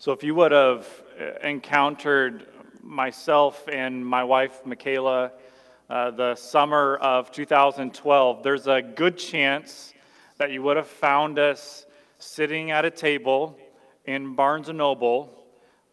So, 0.00 0.12
if 0.12 0.24
you 0.24 0.34
would 0.36 0.52
have 0.52 0.88
uh, 1.20 1.46
encountered 1.46 2.46
myself 2.82 3.68
and 3.70 4.06
my 4.06 4.24
wife, 4.24 4.64
Michaela, 4.64 5.32
uh, 5.90 6.10
the 6.12 6.36
summer 6.36 6.96
of 6.96 7.30
2012, 7.30 8.42
there's 8.42 8.66
a 8.66 8.80
good 8.80 9.18
chance 9.18 9.92
that 10.38 10.52
you 10.52 10.62
would 10.62 10.78
have 10.78 10.86
found 10.86 11.38
us 11.38 11.84
sitting 12.18 12.70
at 12.70 12.86
a 12.86 12.90
table 12.90 13.58
in 14.06 14.34
Barnes 14.34 14.70
Noble 14.70 15.44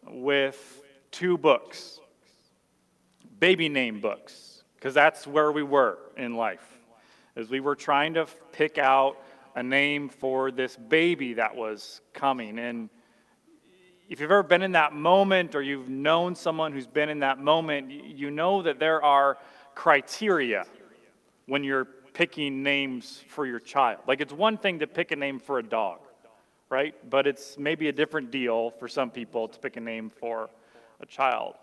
with 0.06 0.82
two 1.10 1.36
books, 1.36 2.00
baby 3.38 3.68
name 3.68 4.00
books, 4.00 4.62
because 4.76 4.94
that's 4.94 5.26
where 5.26 5.52
we 5.52 5.62
were 5.62 5.98
in 6.16 6.34
life, 6.34 6.78
as 7.36 7.50
we 7.50 7.60
were 7.60 7.76
trying 7.76 8.14
to 8.14 8.26
pick 8.52 8.78
out 8.78 9.18
a 9.54 9.62
name 9.62 10.08
for 10.08 10.50
this 10.50 10.76
baby 10.76 11.34
that 11.34 11.54
was 11.54 12.00
coming. 12.14 12.58
And 12.58 12.88
if 14.08 14.20
you've 14.20 14.30
ever 14.30 14.42
been 14.42 14.62
in 14.62 14.72
that 14.72 14.94
moment 14.94 15.54
or 15.54 15.60
you've 15.60 15.88
known 15.88 16.34
someone 16.34 16.72
who's 16.72 16.86
been 16.86 17.10
in 17.10 17.20
that 17.20 17.38
moment, 17.38 17.90
you 17.90 18.30
know 18.30 18.62
that 18.62 18.78
there 18.78 19.02
are 19.02 19.36
criteria 19.74 20.64
when 21.46 21.62
you're 21.62 21.84
picking 22.14 22.62
names 22.62 23.22
for 23.28 23.44
your 23.44 23.60
child. 23.60 24.00
Like 24.06 24.22
it's 24.22 24.32
one 24.32 24.56
thing 24.56 24.78
to 24.78 24.86
pick 24.86 25.12
a 25.12 25.16
name 25.16 25.38
for 25.38 25.58
a 25.58 25.62
dog, 25.62 26.00
right? 26.70 26.94
But 27.10 27.26
it's 27.26 27.58
maybe 27.58 27.88
a 27.88 27.92
different 27.92 28.30
deal 28.30 28.70
for 28.70 28.88
some 28.88 29.10
people 29.10 29.46
to 29.46 29.58
pick 29.58 29.76
a 29.76 29.80
name 29.80 30.10
for 30.10 30.48
a 31.00 31.06
child. 31.06 31.56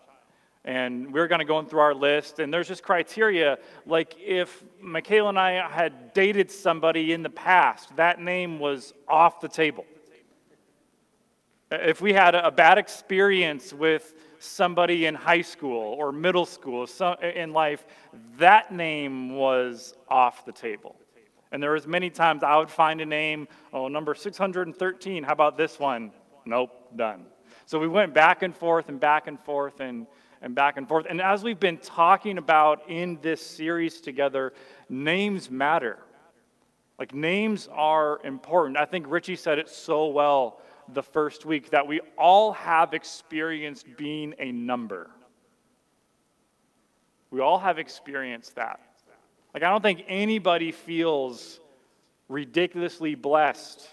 And 0.63 1.11
we're 1.11 1.27
going 1.27 1.39
to 1.39 1.45
go 1.45 1.61
through 1.63 1.81
our 1.81 1.93
list, 1.93 2.39
and 2.39 2.51
there's 2.51 2.67
just 2.67 2.81
criteria. 2.83 3.57
Like 3.85 4.15
if 4.19 4.63
Michaela 4.79 5.29
and 5.29 5.39
I 5.39 5.67
had 5.67 6.13
dated 6.13 6.49
somebody 6.51 7.11
in 7.11 7.23
the 7.23 7.29
past, 7.29 7.95
that 7.97 8.19
name 8.19 8.59
was 8.59 8.93
off 9.07 9.41
the 9.41 9.47
table 9.47 9.85
if 11.81 12.01
we 12.01 12.13
had 12.13 12.35
a 12.35 12.51
bad 12.51 12.77
experience 12.77 13.73
with 13.73 14.13
somebody 14.39 15.05
in 15.05 15.15
high 15.15 15.41
school 15.41 15.95
or 15.97 16.11
middle 16.11 16.45
school 16.45 16.87
in 17.21 17.53
life, 17.53 17.85
that 18.37 18.71
name 18.71 19.35
was 19.35 19.93
off 20.07 20.45
the 20.45 20.51
table. 20.51 20.95
And 21.51 21.61
there 21.61 21.71
was 21.71 21.87
many 21.87 22.09
times 22.09 22.43
I 22.43 22.57
would 22.57 22.69
find 22.69 23.01
a 23.01 23.05
name, 23.05 23.47
oh, 23.71 23.87
number 23.87 24.13
613, 24.13 25.23
how 25.23 25.31
about 25.31 25.57
this 25.57 25.79
one? 25.79 26.11
Nope, 26.45 26.71
done. 26.95 27.25
So 27.65 27.79
we 27.79 27.87
went 27.87 28.13
back 28.13 28.43
and 28.43 28.55
forth 28.55 28.89
and 28.89 28.99
back 28.99 29.27
and 29.27 29.39
forth 29.39 29.79
and, 29.79 30.05
and 30.41 30.53
back 30.53 30.77
and 30.77 30.87
forth. 30.87 31.05
And 31.09 31.21
as 31.21 31.43
we've 31.43 31.59
been 31.59 31.77
talking 31.77 32.37
about 32.37 32.89
in 32.89 33.19
this 33.21 33.41
series 33.41 34.01
together, 34.01 34.53
names 34.89 35.49
matter. 35.49 35.99
Like 36.99 37.13
names 37.13 37.67
are 37.71 38.19
important. 38.23 38.77
I 38.77 38.85
think 38.85 39.05
Richie 39.09 39.35
said 39.35 39.59
it 39.59 39.69
so 39.69 40.07
well 40.07 40.61
the 40.93 41.03
first 41.03 41.45
week 41.45 41.71
that 41.71 41.87
we 41.87 42.01
all 42.17 42.53
have 42.53 42.93
experienced 42.93 43.85
being 43.97 44.33
a 44.39 44.51
number. 44.51 45.09
We 47.31 47.41
all 47.41 47.59
have 47.59 47.79
experienced 47.79 48.55
that. 48.55 48.79
Like, 49.53 49.63
I 49.63 49.69
don't 49.69 49.81
think 49.81 50.03
anybody 50.07 50.71
feels 50.71 51.59
ridiculously 52.27 53.15
blessed 53.15 53.87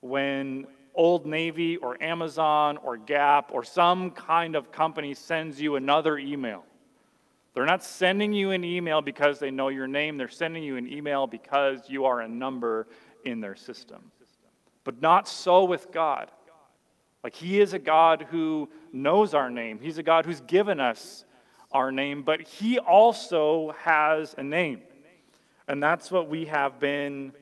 when 0.00 0.66
Old 0.94 1.26
Navy 1.26 1.76
or 1.76 2.02
Amazon 2.02 2.76
or 2.78 2.96
Gap 2.96 3.50
or 3.52 3.64
some 3.64 4.10
kind 4.10 4.56
of 4.56 4.72
company 4.72 5.14
sends 5.14 5.60
you 5.60 5.76
another 5.76 6.18
email. 6.18 6.64
They're 7.54 7.66
not 7.66 7.84
sending 7.84 8.32
you 8.32 8.50
an 8.50 8.64
email 8.64 9.02
because 9.02 9.38
they 9.38 9.50
know 9.50 9.68
your 9.68 9.86
name, 9.86 10.16
they're 10.16 10.28
sending 10.28 10.62
you 10.62 10.76
an 10.76 10.90
email 10.90 11.26
because 11.26 11.88
you 11.88 12.04
are 12.04 12.20
a 12.20 12.28
number 12.28 12.86
in 13.24 13.40
their 13.40 13.56
system. 13.56 14.10
But 14.84 15.00
not 15.00 15.28
so 15.28 15.64
with 15.64 15.92
God. 15.92 16.30
Like, 17.22 17.34
He 17.34 17.60
is 17.60 17.72
a 17.72 17.78
God 17.78 18.26
who 18.30 18.68
knows 18.92 19.34
our 19.34 19.50
name, 19.50 19.78
He's 19.80 19.98
a 19.98 20.02
God 20.02 20.26
who's 20.26 20.40
given 20.40 20.80
us 20.80 21.24
our 21.70 21.92
name, 21.92 22.22
but 22.22 22.40
He 22.42 22.78
also 22.78 23.74
has 23.80 24.34
a 24.36 24.42
name. 24.42 24.82
And 25.68 25.82
that's 25.82 26.10
what 26.10 26.28
we 26.28 26.46
have 26.46 26.80
been 26.80 27.32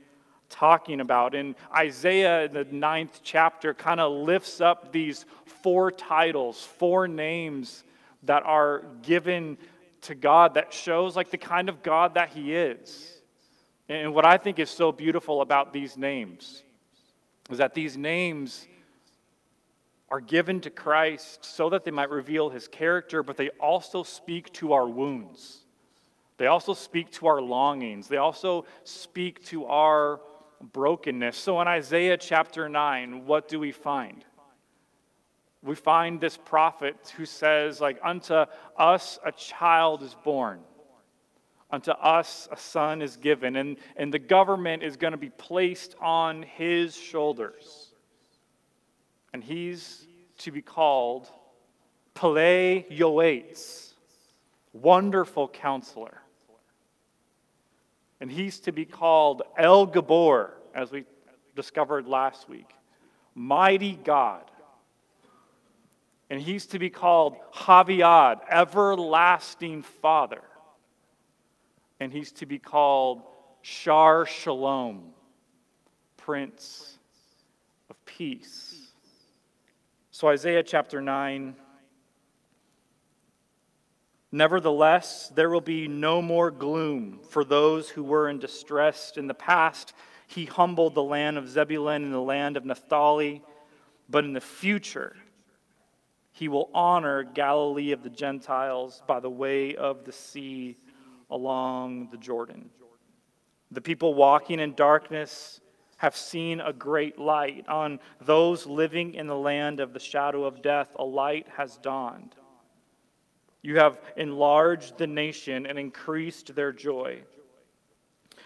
talking 0.51 1.01
about. 1.01 1.35
And 1.35 1.55
Isaiah, 1.75 2.49
the 2.49 2.65
ninth 2.65 3.21
chapter, 3.23 3.73
kind 3.73 4.01
of 4.01 4.13
lifts 4.13 4.61
up 4.61 4.93
these 4.93 5.25
four 5.63 5.91
titles, 5.91 6.63
four 6.79 7.09
names 7.09 7.85
that 8.25 8.43
are 8.43 8.85
given 9.03 9.57
to 10.03 10.15
God 10.15 10.55
that 10.55 10.73
shows 10.73 11.17
like 11.17 11.31
the 11.31 11.39
kind 11.39 11.69
of 11.69 11.83
God 11.83 12.15
that 12.15 12.31
He 12.31 12.55
is. 12.55 13.21
And 13.89 14.15
what 14.15 14.25
I 14.25 14.37
think 14.37 14.59
is 14.59 14.71
so 14.71 14.93
beautiful 14.93 15.41
about 15.41 15.73
these 15.73 15.97
names 15.97 16.63
is 17.51 17.59
that 17.59 17.75
these 17.75 17.97
names 17.97 18.67
are 20.11 20.21
given 20.21 20.61
to 20.61 20.71
Christ 20.71 21.45
so 21.45 21.71
that 21.71 21.85
they 21.85 21.91
might 21.91 22.11
reveal 22.11 22.51
his 22.51 22.67
character, 22.67 23.23
but 23.23 23.37
they 23.37 23.51
also 23.61 24.03
speak 24.03 24.53
to 24.55 24.73
our 24.73 24.89
wounds. 24.89 25.59
They 26.37 26.47
also 26.47 26.75
speak 26.75 27.11
to 27.13 27.27
our 27.27 27.41
longings. 27.41 28.09
They 28.09 28.17
also 28.17 28.65
speak 28.83 29.45
to 29.47 29.67
our 29.67 30.21
brokenness. 30.73 31.37
So 31.37 31.61
in 31.61 31.69
Isaiah 31.69 32.17
chapter 32.17 32.69
9, 32.69 33.27
what 33.27 33.47
do 33.47 33.61
we 33.61 33.73
find? 33.73 34.25
We 35.63 35.75
find 35.75 36.21
this 36.21 36.39
prophet 36.39 37.13
who 37.17 37.27
says, 37.27 37.81
like, 37.81 37.99
unto 38.03 38.47
us 38.77 39.19
a 39.25 39.33
child 39.33 40.03
is 40.03 40.17
born. 40.25 40.61
Unto 41.73 41.93
us 41.93 42.49
a 42.51 42.57
son 42.57 43.01
is 43.01 43.17
given, 43.17 43.55
and, 43.55 43.77
and 43.97 44.13
the 44.13 44.19
government 44.19 44.83
is 44.83 44.97
going 44.97 45.13
to 45.13 45.17
be 45.17 45.31
placed 45.31 45.95
on 46.01 46.43
his 46.43 46.97
shoulders. 46.97 47.91
And 49.33 49.45
he's 49.45 50.07
to 50.39 50.51
be 50.51 50.63
called 50.63 51.29
Pele 52.15 52.85
Yoetz, 52.91 53.93
Wonderful 54.73 55.49
Counselor. 55.49 56.21
And 58.21 58.31
he's 58.33 58.59
to 58.61 58.73
be 58.73 58.85
called 58.85 59.43
El 59.57 59.87
Gibbor, 59.87 60.51
as 60.75 60.91
we 60.91 61.05
discovered 61.55 62.09
last 62.09 62.49
week, 62.49 62.71
Mighty 63.37 63.93
God. 63.93 64.43
And 66.31 66.41
he's 66.41 66.67
to 66.67 66.81
be 66.81 66.91
called 66.91 67.37
Haviad, 67.55 68.41
Everlasting 68.51 69.83
Father 69.83 70.43
and 72.01 72.11
he's 72.13 72.33
to 72.33 72.47
be 72.47 72.59
called 72.59 73.23
Shar 73.61 74.25
Shalom, 74.25 75.13
Prince 76.17 76.99
of 77.91 78.05
Peace. 78.07 78.93
So, 80.11 80.29
Isaiah 80.29 80.63
chapter 80.63 81.01
9. 81.03 81.55
Nevertheless, 84.33 85.31
there 85.35 85.51
will 85.51 85.61
be 85.61 85.89
no 85.89 86.23
more 86.23 86.51
gloom 86.51 87.21
for 87.29 87.45
those 87.45 87.91
who 87.91 88.03
were 88.03 88.29
in 88.29 88.39
distress. 88.39 89.13
In 89.17 89.27
the 89.27 89.35
past, 89.35 89.93
he 90.27 90.45
humbled 90.47 90.95
the 90.95 91.03
land 91.03 91.37
of 91.37 91.49
Zebulun 91.49 92.05
and 92.05 92.13
the 92.13 92.21
land 92.21 92.57
of 92.57 92.65
Naphtali, 92.65 93.43
but 94.09 94.25
in 94.25 94.33
the 94.33 94.41
future, 94.41 95.17
he 96.33 96.49
will 96.49 96.71
honor 96.73 97.25
Galilee 97.25 97.91
of 97.91 98.05
the 98.05 98.11
Gentiles 98.11 99.03
by 99.07 99.19
the 99.19 99.29
way 99.29 99.75
of 99.75 100.05
the 100.05 100.13
sea 100.13 100.77
along 101.31 102.09
the 102.11 102.17
Jordan. 102.17 102.71
The 103.71 103.81
people 103.81 104.15
walking 104.15 104.59
in 104.59 104.75
darkness 104.75 105.61
have 105.99 106.17
seen 106.17 106.61
a 106.61 106.73
great 106.73 107.19
light. 107.19 107.69
On 107.69 108.01
those 108.21 108.67
living 108.67 109.15
in 109.15 109.27
the 109.27 109.37
land 109.37 109.81
of 109.81 109.93
the 109.93 110.01
shadow 110.01 110.45
of 110.45 110.63
death, 110.63 110.89
a 110.97 111.05
light 111.05 111.47
has 111.57 111.77
dawned. 111.77 112.35
You 113.63 113.77
have 113.77 114.01
enlarged 114.17 114.97
the 114.97 115.07
nation 115.07 115.67
and 115.67 115.79
increased 115.79 116.55
their 116.55 116.73
joy. 116.73 117.23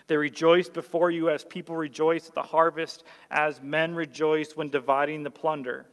They 0.08 0.16
rejoice 0.16 0.68
before 0.68 1.10
you 1.10 1.30
as 1.30 1.44
people 1.44 1.76
rejoice 1.76 2.28
at 2.28 2.34
the 2.34 2.42
harvest, 2.42 3.04
as 3.30 3.62
men 3.62 3.94
rejoice 3.94 4.56
when 4.56 4.68
dividing 4.68 5.22
the 5.22 5.30
plunder. 5.30 5.86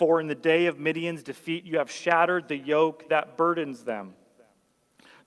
For 0.00 0.18
in 0.18 0.28
the 0.28 0.34
day 0.34 0.64
of 0.64 0.78
Midian's 0.78 1.22
defeat, 1.22 1.66
you 1.66 1.76
have 1.76 1.90
shattered 1.90 2.48
the 2.48 2.56
yoke 2.56 3.10
that 3.10 3.36
burdens 3.36 3.84
them, 3.84 4.14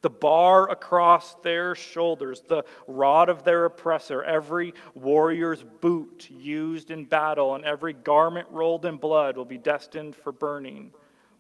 the 0.02 0.10
bar 0.10 0.68
across 0.68 1.36
their 1.44 1.76
shoulders, 1.76 2.42
the 2.48 2.66
rod 2.88 3.30
of 3.30 3.44
their 3.44 3.66
oppressor, 3.66 4.24
every 4.24 4.74
warrior's 4.96 5.64
boot 5.64 6.28
used 6.32 6.90
in 6.90 7.06
battle, 7.06 7.54
and 7.54 7.64
every 7.66 7.94
garment 7.94 8.48
rolled 8.50 8.88
in 8.88 8.98
blood 8.98 9.38
will 9.38 9.46
be 9.46 9.60
destined 9.60 10.16
for 10.16 10.32
burning, 10.32 10.92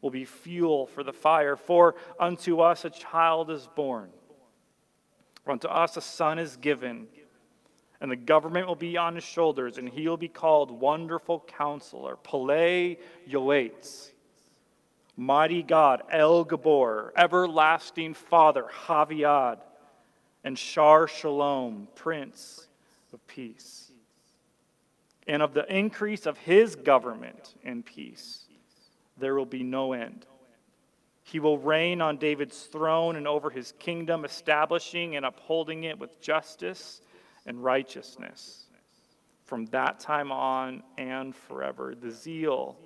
will 0.01 0.11
be 0.11 0.25
fuel 0.25 0.85
for 0.85 1.01
the 1.01 1.11
fire. 1.11 1.55
For 1.55 1.95
unto 2.19 2.59
us 2.59 2.85
a 2.85 2.91
child 2.91 3.49
is 3.49 3.67
born, 3.75 4.11
unto 5.47 5.67
us 5.67 5.97
a 5.97 6.01
son 6.01 6.37
is 6.37 6.55
given 6.57 7.07
and 8.03 8.11
the 8.11 8.17
government 8.17 8.67
will 8.67 8.75
be 8.75 8.97
on 8.97 9.15
his 9.15 9.23
shoulders, 9.23 9.77
and 9.77 9.87
he 9.87 10.09
will 10.09 10.17
be 10.17 10.27
called 10.27 10.69
Wonderful 10.69 11.39
Counselor, 11.47 12.17
Pele 12.17 12.97
Yoetz, 13.25 14.11
Mighty 15.15 15.63
God, 15.63 16.01
El 16.11 16.43
Gibbor, 16.43 17.11
Everlasting 17.15 18.13
Father, 18.13 18.65
Haviad, 18.87 19.59
and 20.43 20.59
Shar 20.59 21.07
Shalom, 21.07 21.87
Prince 21.95 22.67
of 23.13 23.25
Peace. 23.25 23.93
and 25.25 25.41
of 25.41 25.53
the 25.53 25.73
increase 25.73 26.25
of 26.25 26.37
his 26.39 26.75
government 26.75 27.55
and 27.63 27.85
peace, 27.85 28.43
there 29.17 29.33
will 29.33 29.45
be 29.45 29.63
no 29.63 29.93
end. 29.93 30.25
He 31.23 31.39
will 31.39 31.57
reign 31.57 32.01
on 32.01 32.17
David's 32.17 32.63
throne 32.63 33.15
and 33.15 33.29
over 33.29 33.49
his 33.49 33.73
kingdom, 33.79 34.25
establishing 34.25 35.15
and 35.15 35.25
upholding 35.25 35.85
it 35.85 35.97
with 35.97 36.19
justice 36.19 36.99
and 37.45 37.63
righteousness. 37.63 38.65
From 39.45 39.65
that 39.67 39.99
time 39.99 40.31
on 40.31 40.83
and 40.97 41.35
forever, 41.35 41.95
the 41.95 42.11
zeal 42.11 42.77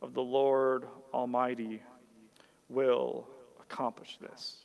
of 0.00 0.14
the 0.14 0.22
Lord 0.22 0.86
Almighty 1.12 1.82
will 2.68 3.26
accomplish 3.60 4.18
this. 4.20 4.64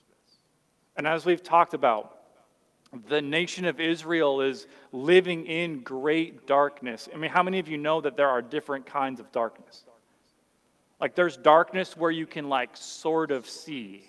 And 0.95 1.07
as 1.07 1.25
we've 1.25 1.43
talked 1.43 1.73
about, 1.73 2.15
the 3.07 3.21
nation 3.21 3.65
of 3.65 3.79
Israel 3.79 4.41
is 4.41 4.67
living 4.91 5.45
in 5.45 5.81
great 5.81 6.47
darkness. 6.47 7.07
I 7.13 7.17
mean, 7.17 7.29
how 7.29 7.43
many 7.43 7.59
of 7.59 7.67
you 7.67 7.77
know 7.77 8.01
that 8.01 8.17
there 8.17 8.29
are 8.29 8.41
different 8.41 8.85
kinds 8.85 9.19
of 9.19 9.31
darkness? 9.31 9.83
Like, 10.99 11.15
there's 11.15 11.37
darkness 11.37 11.95
where 11.95 12.11
you 12.11 12.25
can, 12.25 12.49
like, 12.49 12.75
sort 12.75 13.31
of 13.31 13.47
see. 13.47 14.03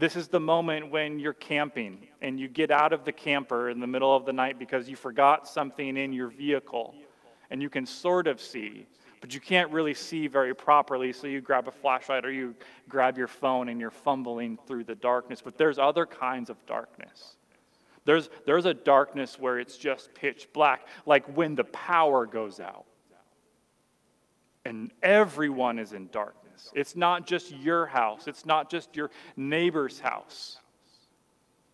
This 0.00 0.16
is 0.16 0.28
the 0.28 0.40
moment 0.40 0.90
when 0.90 1.18
you're 1.18 1.34
camping 1.34 1.98
and 2.22 2.40
you 2.40 2.48
get 2.48 2.70
out 2.70 2.94
of 2.94 3.04
the 3.04 3.12
camper 3.12 3.68
in 3.68 3.80
the 3.80 3.86
middle 3.86 4.16
of 4.16 4.24
the 4.24 4.32
night 4.32 4.58
because 4.58 4.88
you 4.88 4.96
forgot 4.96 5.46
something 5.46 5.98
in 5.98 6.14
your 6.14 6.28
vehicle 6.28 6.94
and 7.50 7.60
you 7.60 7.68
can 7.68 7.84
sort 7.84 8.26
of 8.26 8.40
see, 8.40 8.86
but 9.20 9.34
you 9.34 9.40
can't 9.40 9.70
really 9.70 9.92
see 9.92 10.26
very 10.26 10.54
properly, 10.54 11.12
so 11.12 11.26
you 11.26 11.42
grab 11.42 11.68
a 11.68 11.70
flashlight 11.70 12.24
or 12.24 12.32
you 12.32 12.54
grab 12.88 13.18
your 13.18 13.26
phone 13.26 13.68
and 13.68 13.78
you're 13.78 13.90
fumbling 13.90 14.58
through 14.66 14.84
the 14.84 14.94
darkness. 14.94 15.42
But 15.44 15.58
there's 15.58 15.78
other 15.78 16.06
kinds 16.06 16.48
of 16.48 16.56
darkness. 16.64 17.36
There's, 18.06 18.30
there's 18.46 18.64
a 18.64 18.72
darkness 18.72 19.38
where 19.38 19.58
it's 19.58 19.76
just 19.76 20.14
pitch 20.14 20.48
black, 20.54 20.88
like 21.04 21.26
when 21.36 21.54
the 21.54 21.64
power 21.64 22.24
goes 22.24 22.58
out. 22.58 22.86
And 24.64 24.92
everyone 25.02 25.78
is 25.78 25.92
in 25.92 26.08
darkness. 26.10 26.49
It's 26.74 26.96
not 26.96 27.26
just 27.26 27.50
your 27.52 27.86
house, 27.86 28.26
it's 28.26 28.46
not 28.46 28.70
just 28.70 28.96
your 28.96 29.10
neighbor's 29.36 30.00
house. 30.00 30.58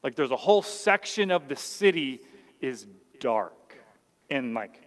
Like 0.02 0.14
there's 0.14 0.30
a 0.30 0.36
whole 0.36 0.62
section 0.62 1.30
of 1.30 1.48
the 1.48 1.56
city 1.56 2.20
is 2.60 2.86
dark. 3.18 3.76
And 4.30 4.54
like 4.54 4.82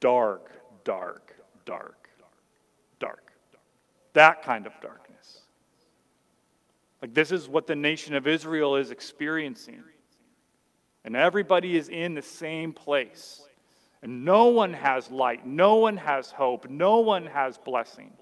dark, 0.00 0.50
dark, 0.84 1.34
dark, 1.64 2.10
dark. 2.98 3.32
That 4.12 4.42
kind 4.42 4.66
of 4.66 4.72
darkness. 4.80 5.40
Like 7.00 7.14
this 7.14 7.32
is 7.32 7.48
what 7.48 7.66
the 7.66 7.76
nation 7.76 8.14
of 8.14 8.26
Israel 8.26 8.76
is 8.76 8.90
experiencing. 8.90 9.82
And 11.04 11.16
everybody 11.16 11.76
is 11.76 11.88
in 11.88 12.14
the 12.14 12.22
same 12.22 12.72
place. 12.72 13.42
And 14.02 14.24
no 14.24 14.46
one 14.46 14.72
has 14.72 15.10
light, 15.10 15.46
no 15.46 15.76
one 15.76 15.96
has 15.98 16.30
hope, 16.30 16.68
no 16.68 17.00
one 17.00 17.26
has 17.26 17.58
blessing. 17.58 18.12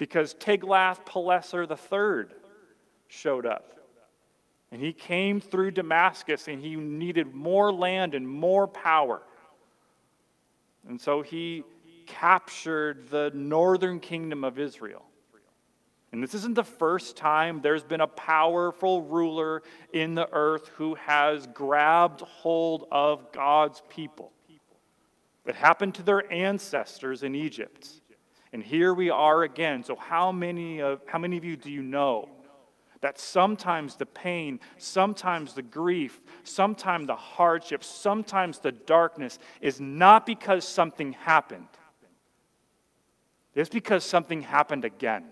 Because 0.00 0.32
Tiglath-Pileser 0.32 1.66
III 1.70 2.34
showed 3.08 3.44
up. 3.44 3.74
And 4.72 4.80
he 4.80 4.94
came 4.94 5.42
through 5.42 5.72
Damascus 5.72 6.48
and 6.48 6.58
he 6.58 6.74
needed 6.74 7.34
more 7.34 7.70
land 7.70 8.14
and 8.14 8.26
more 8.26 8.66
power. 8.66 9.20
And 10.88 10.98
so 10.98 11.20
he 11.20 11.64
captured 12.06 13.10
the 13.10 13.30
northern 13.34 14.00
kingdom 14.00 14.42
of 14.42 14.58
Israel. 14.58 15.04
And 16.12 16.22
this 16.22 16.34
isn't 16.34 16.54
the 16.54 16.64
first 16.64 17.18
time 17.18 17.60
there's 17.60 17.84
been 17.84 18.00
a 18.00 18.06
powerful 18.06 19.02
ruler 19.02 19.62
in 19.92 20.14
the 20.14 20.30
earth 20.32 20.68
who 20.76 20.94
has 20.94 21.46
grabbed 21.48 22.22
hold 22.22 22.88
of 22.90 23.32
God's 23.32 23.82
people. 23.90 24.32
It 25.44 25.56
happened 25.56 25.94
to 25.96 26.02
their 26.02 26.32
ancestors 26.32 27.22
in 27.22 27.34
Egypt. 27.34 27.99
And 28.52 28.62
here 28.62 28.92
we 28.94 29.10
are 29.10 29.42
again. 29.42 29.84
So, 29.84 29.94
how 29.96 30.32
many 30.32 30.80
of, 30.80 31.00
how 31.06 31.18
many 31.18 31.36
of 31.36 31.44
you 31.44 31.56
do 31.56 31.70
you 31.70 31.82
know 31.82 32.28
that 33.00 33.18
sometimes 33.18 33.96
the 33.96 34.06
pain, 34.06 34.60
sometimes 34.76 35.54
the 35.54 35.62
grief, 35.62 36.20
sometimes 36.44 37.06
the 37.06 37.16
hardship, 37.16 37.82
sometimes 37.82 38.58
the 38.58 38.72
darkness 38.72 39.38
is 39.60 39.80
not 39.80 40.26
because 40.26 40.66
something 40.66 41.12
happened, 41.12 41.68
it's 43.54 43.70
because 43.70 44.04
something 44.04 44.42
happened 44.42 44.84
again. 44.84 45.24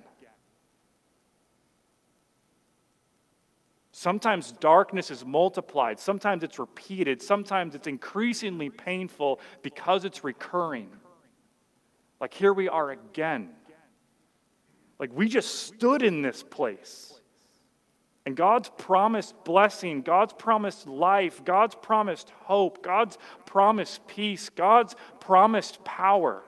Sometimes 3.91 4.53
darkness 4.53 5.11
is 5.11 5.25
multiplied, 5.25 5.99
sometimes 5.99 6.45
it's 6.45 6.61
repeated, 6.61 7.21
sometimes 7.21 7.75
it's 7.75 7.89
increasingly 7.89 8.71
painful 8.71 9.41
because 9.63 10.05
it's 10.05 10.23
recurring. 10.23 10.89
Like 12.21 12.35
here 12.35 12.53
we 12.53 12.69
are 12.69 12.91
again. 12.91 13.51
Like 14.99 15.11
we 15.15 15.29
just 15.29 15.67
stood 15.67 16.03
in 16.03 16.23
this 16.23 16.43
place. 16.43 17.15
And 18.27 18.37
God's 18.37 18.71
promised 18.77 19.35
blessing, 19.45 20.03
God's 20.03 20.35
promised 20.35 20.87
life, 20.87 21.43
God's 21.45 21.75
promised 21.75 22.31
hope, 22.43 22.83
God's 22.83 23.17
promised 23.47 24.07
peace, 24.07 24.51
God's 24.51 24.95
promised 25.19 25.83
power. 25.83 26.43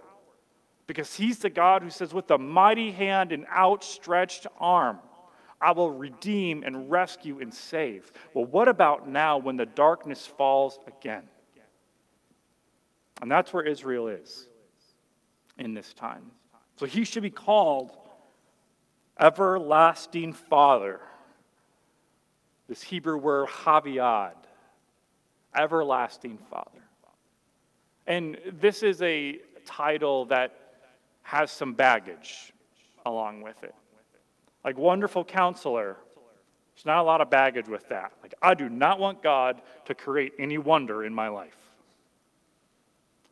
Because 0.87 1.15
He's 1.15 1.39
the 1.39 1.49
God 1.49 1.83
who 1.83 1.89
says, 1.89 2.13
with 2.13 2.31
a 2.33 2.37
mighty 2.37 2.91
hand 2.91 3.33
and 3.33 3.47
outstretched 3.47 4.47
arm, 4.59 4.99
I 5.59 5.73
will 5.73 5.91
redeem 5.91 6.65
and 6.65 6.91
rescue 6.91 7.41
and 7.41 7.55
save. 7.55 8.13
Well, 8.35 8.45
what 8.45 8.69
about 8.69 9.09
now 9.09 9.39
when 9.39 9.57
the 9.57 9.65
darkness 9.65 10.27
falls 10.27 10.79
again? 10.87 11.23
And 13.23 13.31
that's 13.31 13.55
where 13.55 13.65
Israel 13.65 14.09
is 14.09 14.49
in 15.61 15.75
this 15.75 15.93
time. 15.95 16.31
So 16.77 16.87
he 16.87 17.05
should 17.05 17.23
be 17.23 17.31
called 17.31 17.93
Everlasting 19.19 20.33
Father. 20.33 21.01
This 22.69 22.83
Hebrew 22.83 23.19
word, 23.19 23.49
Haviad, 23.49 24.35
Everlasting 25.55 26.39
Father. 26.51 26.81
And 28.07 28.39
this 28.61 28.83
is 28.83 29.03
a 29.03 29.39
title 29.67 30.25
that 30.27 30.57
has 31.23 31.51
some 31.51 31.75
baggage 31.75 32.53
along 33.05 33.43
with 33.43 33.63
it. 33.63 33.75
Like 34.65 34.79
wonderful 34.79 35.25
counselor, 35.25 35.97
there's 36.75 36.87
not 36.87 37.01
a 37.01 37.03
lot 37.03 37.21
of 37.21 37.29
baggage 37.29 37.69
with 37.69 37.89
that. 37.91 38.13
Like, 38.23 38.35
I 38.41 38.55
do 38.55 38.69
not 38.69 38.99
want 38.99 39.23
God 39.23 39.61
to 39.85 39.95
create 39.95 40.33
any 40.39 40.57
wonder 40.57 41.05
in 41.05 41.15
my 41.15 41.29
life. 41.29 41.57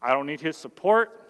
I 0.02 0.12
don't 0.12 0.26
need 0.26 0.40
his 0.40 0.56
support. 0.56 1.27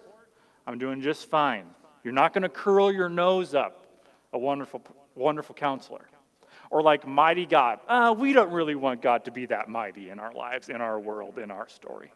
I'm 0.69 0.77
doing 0.77 1.01
just 1.01 1.31
fine. 1.31 1.65
You're 2.03 2.13
not 2.13 2.31
going 2.31 2.43
to 2.43 2.49
curl 2.49 2.91
your 2.93 3.09
nose 3.09 3.55
up, 3.55 3.87
a 4.33 4.37
wonderful, 4.37 4.83
wonderful 5.15 5.55
counselor. 5.55 6.07
Or 6.69 6.83
like 6.83 7.07
mighty 7.07 7.47
God. 7.47 7.79
Uh, 7.87 8.13
we 8.15 8.33
don't 8.33 8.51
really 8.51 8.75
want 8.75 9.01
God 9.01 9.25
to 9.25 9.31
be 9.31 9.47
that 9.47 9.67
mighty 9.67 10.11
in 10.11 10.19
our 10.19 10.31
lives, 10.31 10.69
in 10.69 10.75
our 10.75 10.99
world, 10.99 11.39
in 11.39 11.49
our 11.49 11.67
story. 11.67 12.13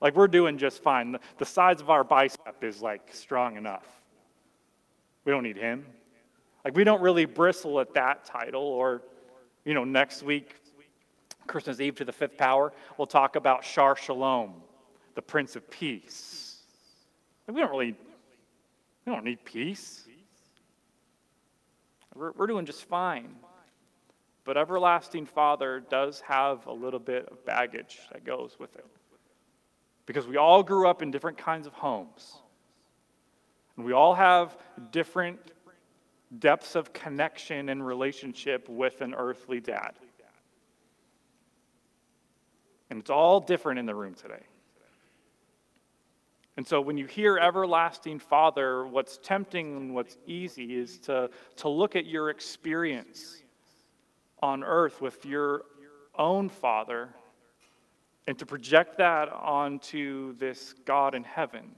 Like 0.00 0.14
we're 0.14 0.28
doing 0.28 0.58
just 0.58 0.80
fine. 0.80 1.10
The, 1.10 1.20
the 1.38 1.44
size 1.44 1.80
of 1.80 1.90
our 1.90 2.04
bicep 2.04 2.62
is 2.62 2.80
like 2.80 3.12
strong 3.12 3.56
enough. 3.56 3.84
We 5.24 5.32
don't 5.32 5.42
need 5.42 5.56
him. 5.56 5.84
Like, 6.64 6.76
we 6.76 6.84
don't 6.84 7.02
really 7.02 7.24
bristle 7.24 7.80
at 7.80 7.94
that 7.94 8.24
title. 8.24 8.62
Or, 8.62 9.02
you 9.64 9.74
know, 9.74 9.82
next 9.82 10.22
week, 10.22 10.54
Christmas 11.48 11.80
Eve 11.80 11.96
to 11.96 12.04
the 12.04 12.12
fifth 12.12 12.38
power, 12.38 12.72
we'll 12.96 13.08
talk 13.08 13.34
about 13.34 13.64
Shar 13.64 13.96
Shalom, 13.96 14.54
the 15.16 15.22
Prince 15.22 15.56
of 15.56 15.68
Peace. 15.68 16.37
We 17.48 17.60
don't 17.60 17.70
really, 17.70 17.94
we 19.06 19.12
don't 19.12 19.24
need 19.24 19.44
peace. 19.44 20.06
We're, 22.14 22.32
we're 22.32 22.46
doing 22.46 22.66
just 22.66 22.84
fine. 22.84 23.36
But 24.44 24.56
Everlasting 24.56 25.26
Father 25.26 25.80
does 25.80 26.20
have 26.20 26.66
a 26.66 26.72
little 26.72 27.00
bit 27.00 27.26
of 27.28 27.44
baggage 27.44 27.98
that 28.12 28.24
goes 28.24 28.56
with 28.58 28.76
it. 28.76 28.86
Because 30.06 30.26
we 30.26 30.36
all 30.36 30.62
grew 30.62 30.88
up 30.88 31.02
in 31.02 31.10
different 31.10 31.38
kinds 31.38 31.66
of 31.66 31.72
homes. 31.74 32.36
And 33.76 33.84
we 33.84 33.92
all 33.92 34.14
have 34.14 34.56
different 34.90 35.38
depths 36.38 36.74
of 36.74 36.92
connection 36.92 37.68
and 37.68 37.86
relationship 37.86 38.68
with 38.68 39.00
an 39.00 39.14
earthly 39.14 39.60
dad. 39.60 39.92
And 42.90 43.00
it's 43.00 43.10
all 43.10 43.40
different 43.40 43.78
in 43.78 43.86
the 43.86 43.94
room 43.94 44.14
today. 44.14 44.42
And 46.58 46.66
so 46.66 46.80
when 46.80 46.98
you 46.98 47.06
hear 47.06 47.38
everlasting 47.38 48.18
Father, 48.18 48.84
what's 48.84 49.16
tempting 49.18 49.76
and 49.76 49.94
what's 49.94 50.16
easy 50.26 50.76
is 50.76 50.98
to, 51.02 51.30
to 51.54 51.68
look 51.68 51.94
at 51.94 52.04
your 52.04 52.30
experience 52.30 53.44
on 54.42 54.64
earth 54.64 55.00
with 55.00 55.24
your 55.24 55.62
own 56.16 56.48
Father 56.48 57.10
and 58.26 58.36
to 58.40 58.44
project 58.44 58.98
that 58.98 59.28
onto 59.32 60.36
this 60.38 60.74
God 60.84 61.14
in 61.14 61.22
heaven. 61.22 61.76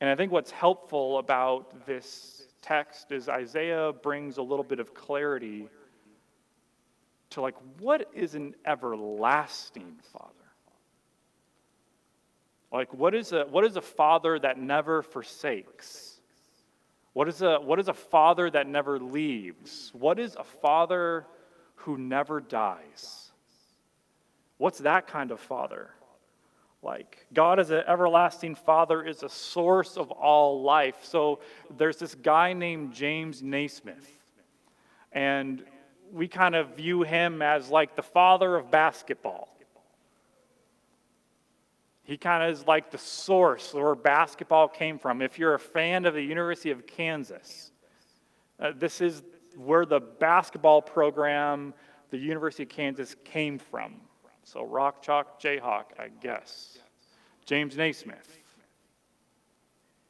And 0.00 0.08
I 0.08 0.16
think 0.16 0.32
what's 0.32 0.50
helpful 0.50 1.18
about 1.18 1.84
this 1.84 2.46
text 2.62 3.12
is 3.12 3.28
Isaiah 3.28 3.92
brings 3.92 4.38
a 4.38 4.42
little 4.42 4.64
bit 4.64 4.80
of 4.80 4.94
clarity 4.94 5.68
to 7.28 7.42
like 7.42 7.56
what 7.78 8.08
is 8.14 8.34
an 8.34 8.54
everlasting 8.64 9.98
father? 10.14 10.39
Like, 12.72 12.94
what 12.94 13.14
is 13.14 13.32
a, 13.32 13.44
what 13.50 13.64
is 13.64 13.76
a 13.76 13.80
father 13.82 14.38
that 14.38 14.58
never 14.58 15.02
forsakes? 15.02 16.20
What 17.12 17.28
is, 17.28 17.42
a, 17.42 17.58
what 17.58 17.80
is 17.80 17.88
a 17.88 17.94
father 17.94 18.48
that 18.50 18.68
never 18.68 18.98
leaves? 19.00 19.90
What 19.92 20.20
is 20.20 20.36
a 20.36 20.44
father 20.44 21.26
who 21.74 21.98
never 21.98 22.40
dies? 22.40 23.32
What's 24.58 24.78
that 24.80 25.06
kind 25.06 25.32
of 25.32 25.40
father 25.40 25.90
like? 26.82 27.26
God 27.32 27.58
as 27.58 27.70
an 27.70 27.82
everlasting 27.88 28.54
father 28.54 29.02
is 29.02 29.22
a 29.22 29.28
source 29.28 29.96
of 29.96 30.10
all 30.10 30.62
life. 30.62 30.96
So 31.02 31.40
there's 31.76 31.96
this 31.96 32.14
guy 32.14 32.52
named 32.52 32.92
James 32.92 33.42
Naismith, 33.42 34.08
and 35.12 35.64
we 36.12 36.28
kind 36.28 36.54
of 36.54 36.76
view 36.76 37.02
him 37.02 37.42
as 37.42 37.70
like 37.70 37.96
the 37.96 38.02
father 38.02 38.54
of 38.56 38.70
basketball. 38.70 39.48
He 42.02 42.16
kind 42.16 42.42
of 42.42 42.50
is 42.50 42.66
like 42.66 42.90
the 42.90 42.98
source 42.98 43.72
where 43.72 43.94
basketball 43.94 44.68
came 44.68 44.98
from. 44.98 45.22
If 45.22 45.38
you're 45.38 45.54
a 45.54 45.60
fan 45.60 46.06
of 46.06 46.14
the 46.14 46.22
University 46.22 46.70
of 46.70 46.86
Kansas, 46.86 47.72
uh, 48.58 48.72
this 48.76 49.00
is 49.00 49.22
where 49.56 49.86
the 49.86 50.00
basketball 50.00 50.82
program, 50.82 51.74
the 52.10 52.18
University 52.18 52.64
of 52.64 52.68
Kansas, 52.68 53.16
came 53.24 53.58
from. 53.58 53.94
So 54.44 54.64
Rock 54.64 55.02
Chalk 55.02 55.40
Jayhawk, 55.40 55.84
I 55.98 56.08
guess. 56.20 56.78
James 57.44 57.76
Naismith. 57.76 58.38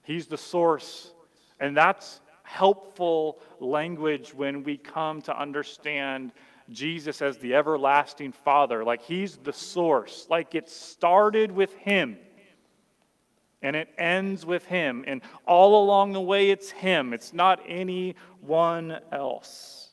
He's 0.02 0.26
the 0.26 0.38
source, 0.38 1.12
and 1.60 1.76
that's 1.76 2.20
helpful 2.42 3.38
language 3.60 4.34
when 4.34 4.62
we 4.64 4.76
come 4.76 5.22
to 5.22 5.38
understand 5.38 6.32
Jesus 6.70 7.20
as 7.20 7.38
the 7.38 7.54
everlasting 7.54 8.32
Father, 8.32 8.84
like 8.84 9.02
He's 9.02 9.36
the 9.36 9.52
source, 9.52 10.26
like 10.30 10.54
it 10.54 10.68
started 10.68 11.50
with 11.50 11.74
Him 11.74 12.16
and 13.62 13.76
it 13.76 13.88
ends 13.98 14.46
with 14.46 14.64
Him. 14.66 15.04
And 15.06 15.22
all 15.46 15.84
along 15.84 16.12
the 16.12 16.20
way, 16.20 16.50
it's 16.50 16.70
Him, 16.70 17.12
it's 17.12 17.32
not 17.32 17.60
anyone 17.66 18.98
else. 19.12 19.90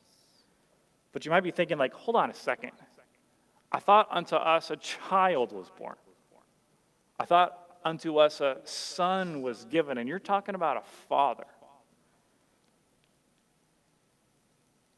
But 1.12 1.26
you 1.26 1.32
might 1.32 1.44
be 1.44 1.52
thinking, 1.52 1.78
like, 1.78 1.94
hold 1.94 2.16
on 2.16 2.30
a 2.30 2.34
second. 2.34 2.72
I 3.72 3.80
thought 3.80 4.08
unto 4.12 4.36
us 4.36 4.72
a 4.72 4.78
child 4.78 5.52
was 5.52 5.70
born. 5.78 5.96
I 7.20 7.26
thought 7.26 7.58
unto 7.84 8.18
us 8.18 8.40
a 8.40 8.58
son 8.64 9.42
was 9.42 9.66
given, 9.66 9.98
and 9.98 10.08
you're 10.08 10.20
talking 10.20 10.56
about 10.56 10.78
a 10.78 10.84
father. 11.10 11.46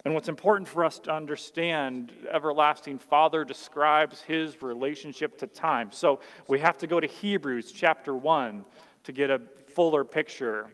And 0.05 0.13
what's 0.13 0.29
important 0.29 0.67
for 0.67 0.85
us 0.85 0.97
to 0.99 1.13
understand, 1.13 2.13
Everlasting 2.31 2.99
Father 2.99 3.43
describes 3.43 4.21
his 4.21 4.61
relationship 4.61 5.37
to 5.39 5.47
time. 5.47 5.91
So 5.91 6.21
we 6.47 6.59
have 6.59 6.77
to 6.77 6.87
go 6.87 7.01
to 7.01 7.07
Hebrews 7.07 7.73
chapter 7.73 8.15
1 8.15 8.63
to 9.03 9.11
get 9.11 9.29
a 9.29 9.41
fuller 9.73 10.03
picture 10.05 10.67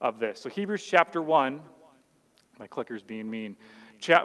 of 0.00 0.18
this. 0.18 0.40
So, 0.40 0.48
Hebrews 0.48 0.84
chapter 0.84 1.22
1, 1.22 1.60
my 2.58 2.66
clicker's 2.66 3.02
being 3.02 3.30
mean. 3.30 3.56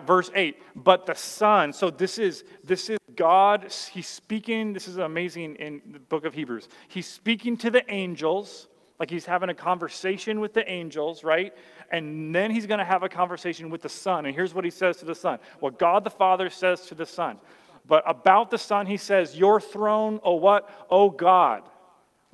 verse 0.06 0.32
8, 0.34 0.58
but 0.76 1.06
the 1.06 1.14
Son, 1.14 1.72
so 1.72 1.90
this 1.90 2.18
is 2.18 2.44
this 2.64 2.90
is 2.90 2.98
God, 3.16 3.72
he's 3.92 4.08
speaking, 4.08 4.74
this 4.74 4.88
is 4.88 4.98
amazing 4.98 5.56
in 5.56 5.82
the 5.92 6.00
book 6.00 6.26
of 6.26 6.34
Hebrews. 6.34 6.68
He's 6.88 7.08
speaking 7.08 7.58
to 7.58 7.70
the 7.70 7.90
angels, 7.92 8.68
like 9.00 9.10
he's 9.10 9.26
having 9.26 9.50
a 9.50 9.54
conversation 9.54 10.40
with 10.40 10.54
the 10.54 10.70
angels, 10.70 11.24
right? 11.24 11.54
and 11.92 12.34
then 12.34 12.52
he's 12.52 12.66
going 12.66 12.80
to 12.80 12.86
have 12.86 13.04
a 13.04 13.10
conversation 13.10 13.70
with 13.70 13.82
the 13.82 13.90
Son. 13.90 14.26
And 14.26 14.36
here's 14.36 14.54
what 14.54 14.66
he 14.66 14.72
says 14.72 14.98
to 14.98 15.06
the 15.06 15.16
Son 15.16 15.40
what 15.60 15.80
God 15.80 16.04
the 16.04 16.10
Father 16.10 16.50
says 16.50 16.82
to 16.88 16.96
the 16.96 17.06
Son. 17.06 17.38
But 17.86 18.04
about 18.06 18.52
the 18.52 18.58
Son, 18.58 18.86
he 18.86 18.98
says, 18.98 19.38
Your 19.38 19.62
throne, 19.62 20.20
oh 20.24 20.36
what? 20.36 20.70
Oh 20.90 21.10
God, 21.10 21.64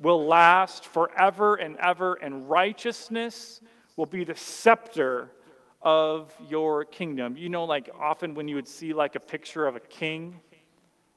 will 0.00 0.26
last 0.26 0.86
forever 0.86 1.54
and 1.56 1.76
ever, 1.76 2.14
and 2.14 2.48
righteousness 2.48 3.60
will 3.96 4.06
be 4.06 4.24
the 4.24 4.34
scepter 4.34 5.30
of 5.82 6.34
your 6.48 6.84
kingdom. 6.84 7.36
You 7.36 7.48
know, 7.48 7.64
like 7.64 7.90
often 7.98 8.34
when 8.34 8.48
you 8.48 8.56
would 8.56 8.68
see 8.68 8.92
like 8.92 9.14
a 9.14 9.20
picture 9.20 9.66
of 9.66 9.76
a 9.76 9.80
king, 9.80 10.40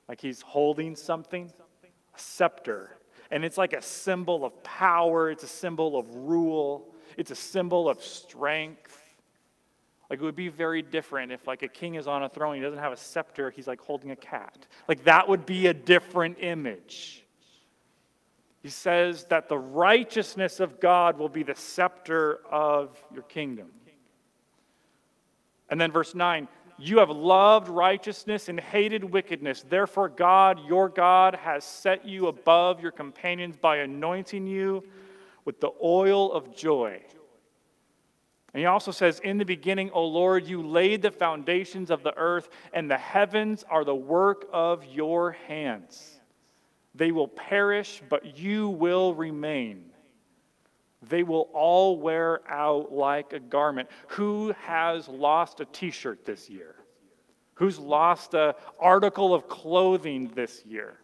like 0.07 0.21
he's 0.21 0.41
holding 0.41 0.95
something, 0.95 1.51
a 1.83 2.19
scepter. 2.19 2.96
And 3.31 3.43
it's 3.43 3.57
like 3.57 3.73
a 3.73 3.81
symbol 3.81 4.45
of 4.45 4.63
power, 4.63 5.29
it's 5.29 5.43
a 5.43 5.47
symbol 5.47 5.97
of 5.97 6.07
rule. 6.13 6.93
It's 7.17 7.31
a 7.31 7.35
symbol 7.35 7.89
of 7.89 8.01
strength. 8.01 9.01
Like 10.09 10.19
it 10.19 10.23
would 10.23 10.35
be 10.35 10.47
very 10.47 10.81
different 10.81 11.31
if 11.31 11.47
like 11.47 11.63
a 11.63 11.67
king 11.67 11.95
is 11.95 12.07
on 12.07 12.23
a 12.23 12.29
throne, 12.29 12.55
he 12.55 12.61
doesn't 12.61 12.79
have 12.79 12.93
a 12.93 12.97
scepter, 12.97 13.49
he's 13.49 13.67
like 13.67 13.81
holding 13.81 14.11
a 14.11 14.15
cat. 14.15 14.65
Like 14.87 15.03
that 15.03 15.27
would 15.27 15.45
be 15.45 15.67
a 15.67 15.73
different 15.73 16.37
image. 16.39 17.25
He 18.63 18.69
says 18.69 19.25
that 19.25 19.49
the 19.49 19.57
righteousness 19.57 20.59
of 20.59 20.79
God 20.79 21.17
will 21.17 21.29
be 21.29 21.43
the 21.43 21.55
scepter 21.55 22.39
of 22.49 23.01
your 23.13 23.23
kingdom. 23.23 23.67
And 25.69 25.79
then 25.79 25.91
verse 25.91 26.15
9, 26.15 26.47
you 26.79 26.99
have 26.99 27.09
loved 27.09 27.69
righteousness 27.69 28.49
and 28.49 28.59
hated 28.59 29.03
wickedness. 29.03 29.65
Therefore, 29.67 30.09
God, 30.09 30.59
your 30.67 30.89
God, 30.89 31.35
has 31.35 31.63
set 31.63 32.05
you 32.05 32.27
above 32.27 32.81
your 32.81 32.91
companions 32.91 33.57
by 33.57 33.77
anointing 33.77 34.45
you 34.45 34.83
with 35.43 35.59
the 35.59 35.71
oil 35.83 36.31
of 36.31 36.55
joy. 36.55 37.01
And 38.53 38.61
he 38.61 38.65
also 38.65 38.91
says, 38.91 39.19
In 39.19 39.37
the 39.37 39.45
beginning, 39.45 39.89
O 39.91 40.05
Lord, 40.05 40.47
you 40.47 40.61
laid 40.61 41.01
the 41.01 41.11
foundations 41.11 41.89
of 41.89 42.03
the 42.03 42.15
earth, 42.17 42.49
and 42.73 42.89
the 42.89 42.97
heavens 42.97 43.63
are 43.69 43.83
the 43.83 43.95
work 43.95 44.47
of 44.53 44.85
your 44.85 45.31
hands. 45.47 46.19
They 46.95 47.11
will 47.11 47.27
perish, 47.27 48.01
but 48.09 48.37
you 48.37 48.69
will 48.69 49.13
remain. 49.13 49.86
They 51.01 51.23
will 51.23 51.49
all 51.53 51.99
wear 51.99 52.41
out 52.49 52.91
like 52.91 53.33
a 53.33 53.39
garment. 53.39 53.89
Who 54.09 54.53
has 54.63 55.07
lost 55.07 55.59
a 55.59 55.65
t 55.65 55.91
shirt 55.91 56.25
this 56.25 56.49
year? 56.49 56.75
Who's 57.55 57.79
lost 57.79 58.33
an 58.33 58.53
article 58.79 59.33
of 59.33 59.47
clothing 59.47 60.31
this 60.35 60.63
year? 60.65 60.99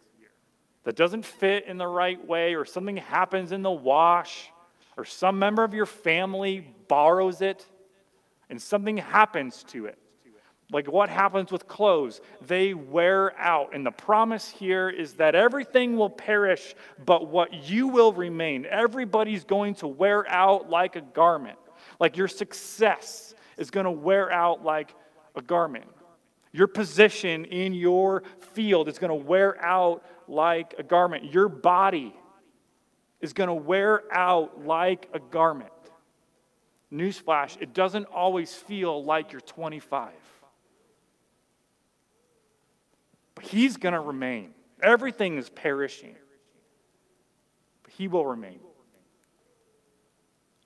that 0.84 0.96
doesn't 0.96 1.24
fit 1.24 1.66
in 1.66 1.78
the 1.78 1.86
right 1.86 2.24
way, 2.26 2.54
or 2.54 2.64
something 2.64 2.98
happens 2.98 3.52
in 3.52 3.62
the 3.62 3.70
wash, 3.70 4.50
or 4.96 5.04
some 5.04 5.38
member 5.38 5.64
of 5.64 5.74
your 5.74 5.86
family 5.86 6.74
borrows 6.88 7.40
it 7.40 7.66
and 8.50 8.60
something 8.60 8.98
happens 8.98 9.64
to 9.64 9.86
it. 9.86 9.98
Like 10.72 10.90
what 10.90 11.08
happens 11.08 11.52
with 11.52 11.68
clothes? 11.68 12.20
They 12.46 12.74
wear 12.74 13.38
out. 13.38 13.74
And 13.74 13.84
the 13.84 13.90
promise 13.90 14.48
here 14.48 14.88
is 14.88 15.14
that 15.14 15.34
everything 15.34 15.96
will 15.96 16.10
perish, 16.10 16.74
but 17.04 17.28
what 17.28 17.52
you 17.68 17.88
will 17.88 18.12
remain. 18.12 18.66
Everybody's 18.66 19.44
going 19.44 19.74
to 19.76 19.86
wear 19.86 20.28
out 20.28 20.70
like 20.70 20.96
a 20.96 21.00
garment. 21.00 21.58
Like 22.00 22.16
your 22.16 22.28
success 22.28 23.34
is 23.56 23.70
going 23.70 23.84
to 23.84 23.90
wear 23.90 24.30
out 24.32 24.64
like 24.64 24.94
a 25.36 25.42
garment. 25.42 25.86
Your 26.52 26.66
position 26.68 27.44
in 27.46 27.74
your 27.74 28.22
field 28.52 28.88
is 28.88 28.98
going 28.98 29.10
to 29.10 29.26
wear 29.26 29.62
out 29.62 30.04
like 30.28 30.74
a 30.78 30.82
garment. 30.82 31.32
Your 31.32 31.48
body 31.48 32.14
is 33.20 33.32
going 33.32 33.48
to 33.48 33.54
wear 33.54 34.02
out 34.12 34.64
like 34.64 35.08
a 35.12 35.18
garment. 35.18 35.70
Newsflash, 36.92 37.60
it 37.60 37.74
doesn't 37.74 38.06
always 38.06 38.54
feel 38.54 39.04
like 39.04 39.32
you're 39.32 39.40
25. 39.40 40.12
But 43.34 43.44
he's 43.44 43.76
going 43.76 43.94
to 43.94 44.00
remain. 44.00 44.50
Everything 44.82 45.38
is 45.38 45.48
perishing, 45.48 46.14
but 47.82 47.92
he 47.92 48.08
will 48.08 48.26
remain. 48.26 48.60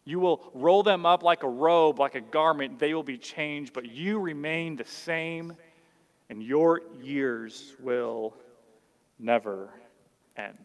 You 0.05 0.21
will 0.21 0.51
roll 0.55 0.83
them 0.83 1.05
up 1.05 1.23
like 1.23 1.43
a 1.43 1.49
robe, 1.49 1.99
like 1.99 2.15
a 2.15 2.21
garment. 2.21 2.79
They 2.79 2.95
will 2.95 3.03
be 3.03 3.19
changed, 3.19 3.75
but 3.75 3.87
you 3.87 4.19
remain 4.19 4.77
the 4.77 4.85
same, 4.85 5.55
and 6.31 6.43
your 6.43 6.81
years 7.03 7.75
will 7.79 8.35
never 9.19 9.69
end. 10.37 10.57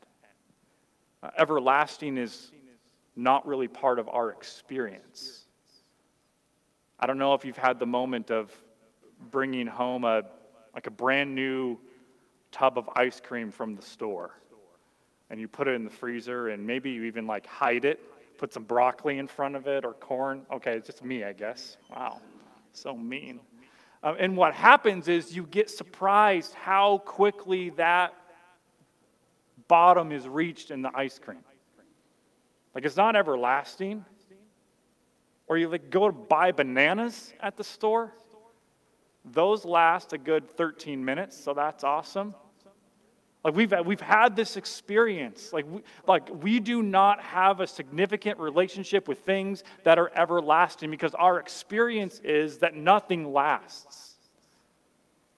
Uh, 1.21 1.29
everlasting 1.37 2.17
is 2.17 2.51
not 3.15 3.45
really 3.45 3.67
part 3.67 3.99
of 3.99 4.07
our 4.09 4.31
experience. 4.31 5.43
I 6.99 7.05
don't 7.05 7.17
know 7.17 7.33
if 7.33 7.43
you've 7.43 7.57
had 7.57 7.79
the 7.79 7.85
moment 7.85 8.31
of 8.31 8.51
bringing 9.29 9.67
home 9.67 10.05
a 10.05 10.23
like 10.73 10.87
a 10.87 10.91
brand 10.91 11.35
new 11.35 11.77
tub 12.53 12.77
of 12.77 12.89
ice 12.95 13.19
cream 13.19 13.51
from 13.51 13.75
the 13.75 13.81
store 13.81 14.39
and 15.29 15.39
you 15.39 15.47
put 15.47 15.67
it 15.67 15.71
in 15.71 15.83
the 15.83 15.89
freezer 15.89 16.49
and 16.49 16.65
maybe 16.65 16.91
you 16.91 17.03
even 17.03 17.27
like 17.27 17.45
hide 17.45 17.83
it 17.83 17.99
put 18.37 18.53
some 18.53 18.63
broccoli 18.63 19.17
in 19.17 19.27
front 19.27 19.55
of 19.55 19.67
it 19.67 19.83
or 19.83 19.93
corn 19.93 20.45
okay 20.51 20.73
it's 20.77 20.87
just 20.87 21.03
me 21.03 21.23
i 21.23 21.33
guess 21.33 21.77
wow 21.91 22.21
so 22.71 22.95
mean 22.95 23.39
um, 24.03 24.17
and 24.19 24.35
what 24.35 24.53
happens 24.53 25.07
is 25.07 25.35
you 25.35 25.43
get 25.43 25.69
surprised 25.69 26.53
how 26.53 26.97
quickly 26.99 27.69
that 27.71 28.13
bottom 29.69 30.11
is 30.11 30.27
reached 30.27 30.71
in 30.71 30.81
the 30.81 30.91
ice 30.93 31.17
cream. 31.17 31.39
Like 32.75 32.85
it's 32.85 32.97
not 32.97 33.15
everlasting. 33.15 34.03
Or 35.47 35.57
you 35.57 35.69
like 35.69 35.89
go 35.89 36.07
to 36.07 36.13
buy 36.13 36.51
bananas 36.51 37.33
at 37.39 37.55
the 37.55 37.63
store. 37.63 38.13
Those 39.25 39.63
last 39.63 40.11
a 40.11 40.17
good 40.17 40.57
13 40.57 41.03
minutes, 41.03 41.41
so 41.41 41.53
that's 41.53 41.85
awesome. 41.85 42.35
Like 43.43 43.55
we've, 43.55 43.73
we've 43.85 44.01
had 44.01 44.35
this 44.35 44.55
experience. 44.55 45.51
Like 45.51 45.65
we, 45.69 45.81
like 46.07 46.29
we 46.43 46.59
do 46.59 46.81
not 46.81 47.21
have 47.21 47.59
a 47.59 47.67
significant 47.67 48.39
relationship 48.39 49.07
with 49.07 49.19
things 49.19 49.63
that 49.83 49.99
are 49.99 50.11
everlasting 50.15 50.89
because 50.89 51.13
our 51.15 51.39
experience 51.39 52.21
is 52.23 52.59
that 52.59 52.75
nothing 52.75 53.33
lasts. 53.33 54.15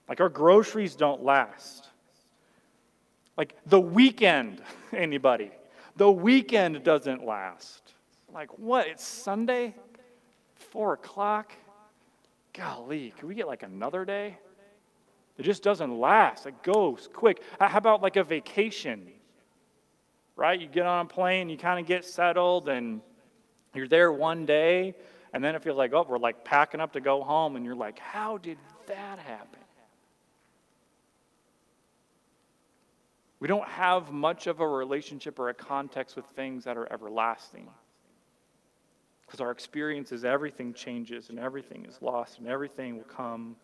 Like 0.08 0.20
our 0.20 0.28
groceries 0.28 0.94
don't 0.94 1.24
last. 1.24 1.88
Like 3.36 3.56
the 3.66 3.80
weekend, 3.80 4.62
anybody? 4.92 5.50
The 5.96 6.10
weekend 6.10 6.84
doesn't 6.84 7.24
last. 7.24 7.92
Like 8.32 8.56
what? 8.56 8.86
It's 8.86 9.04
Sunday? 9.04 9.74
Four 10.54 10.92
o'clock? 10.92 11.52
Golly, 12.52 13.12
can 13.18 13.28
we 13.28 13.34
get 13.34 13.48
like 13.48 13.64
another 13.64 14.04
day? 14.04 14.38
It 15.38 15.42
just 15.42 15.62
doesn't 15.62 15.98
last. 15.98 16.46
It 16.46 16.62
goes 16.62 17.08
quick. 17.12 17.42
Uh, 17.60 17.68
how 17.68 17.78
about 17.78 18.02
like 18.02 18.16
a 18.16 18.24
vacation? 18.24 19.06
Right? 20.34 20.60
You 20.60 20.66
get 20.66 20.86
on 20.86 21.06
a 21.06 21.08
plane, 21.08 21.48
you 21.48 21.56
kind 21.56 21.80
of 21.80 21.86
get 21.86 22.04
settled, 22.04 22.68
and 22.68 23.00
you're 23.74 23.88
there 23.88 24.12
one 24.12 24.46
day, 24.46 24.94
and 25.32 25.42
then 25.42 25.54
it 25.54 25.62
feels 25.62 25.76
like, 25.76 25.92
oh, 25.92 26.06
we're 26.08 26.18
like 26.18 26.44
packing 26.44 26.80
up 26.80 26.92
to 26.94 27.00
go 27.00 27.22
home, 27.22 27.56
and 27.56 27.64
you're 27.64 27.74
like, 27.74 27.98
how 27.98 28.38
did 28.38 28.58
that 28.86 29.18
happen? 29.18 29.60
We 33.38 33.48
don't 33.48 33.68
have 33.68 34.12
much 34.12 34.46
of 34.46 34.60
a 34.60 34.66
relationship 34.66 35.38
or 35.38 35.50
a 35.50 35.54
context 35.54 36.16
with 36.16 36.24
things 36.34 36.64
that 36.64 36.76
are 36.76 36.90
everlasting. 36.90 37.68
Because 39.26 39.40
our 39.40 39.50
experience 39.50 40.12
is 40.12 40.24
everything 40.24 40.72
changes 40.72 41.28
and 41.28 41.38
everything 41.38 41.84
is 41.84 42.00
lost 42.00 42.38
and 42.38 42.46
everything 42.46 42.96
will 42.96 43.04
come 43.04 43.56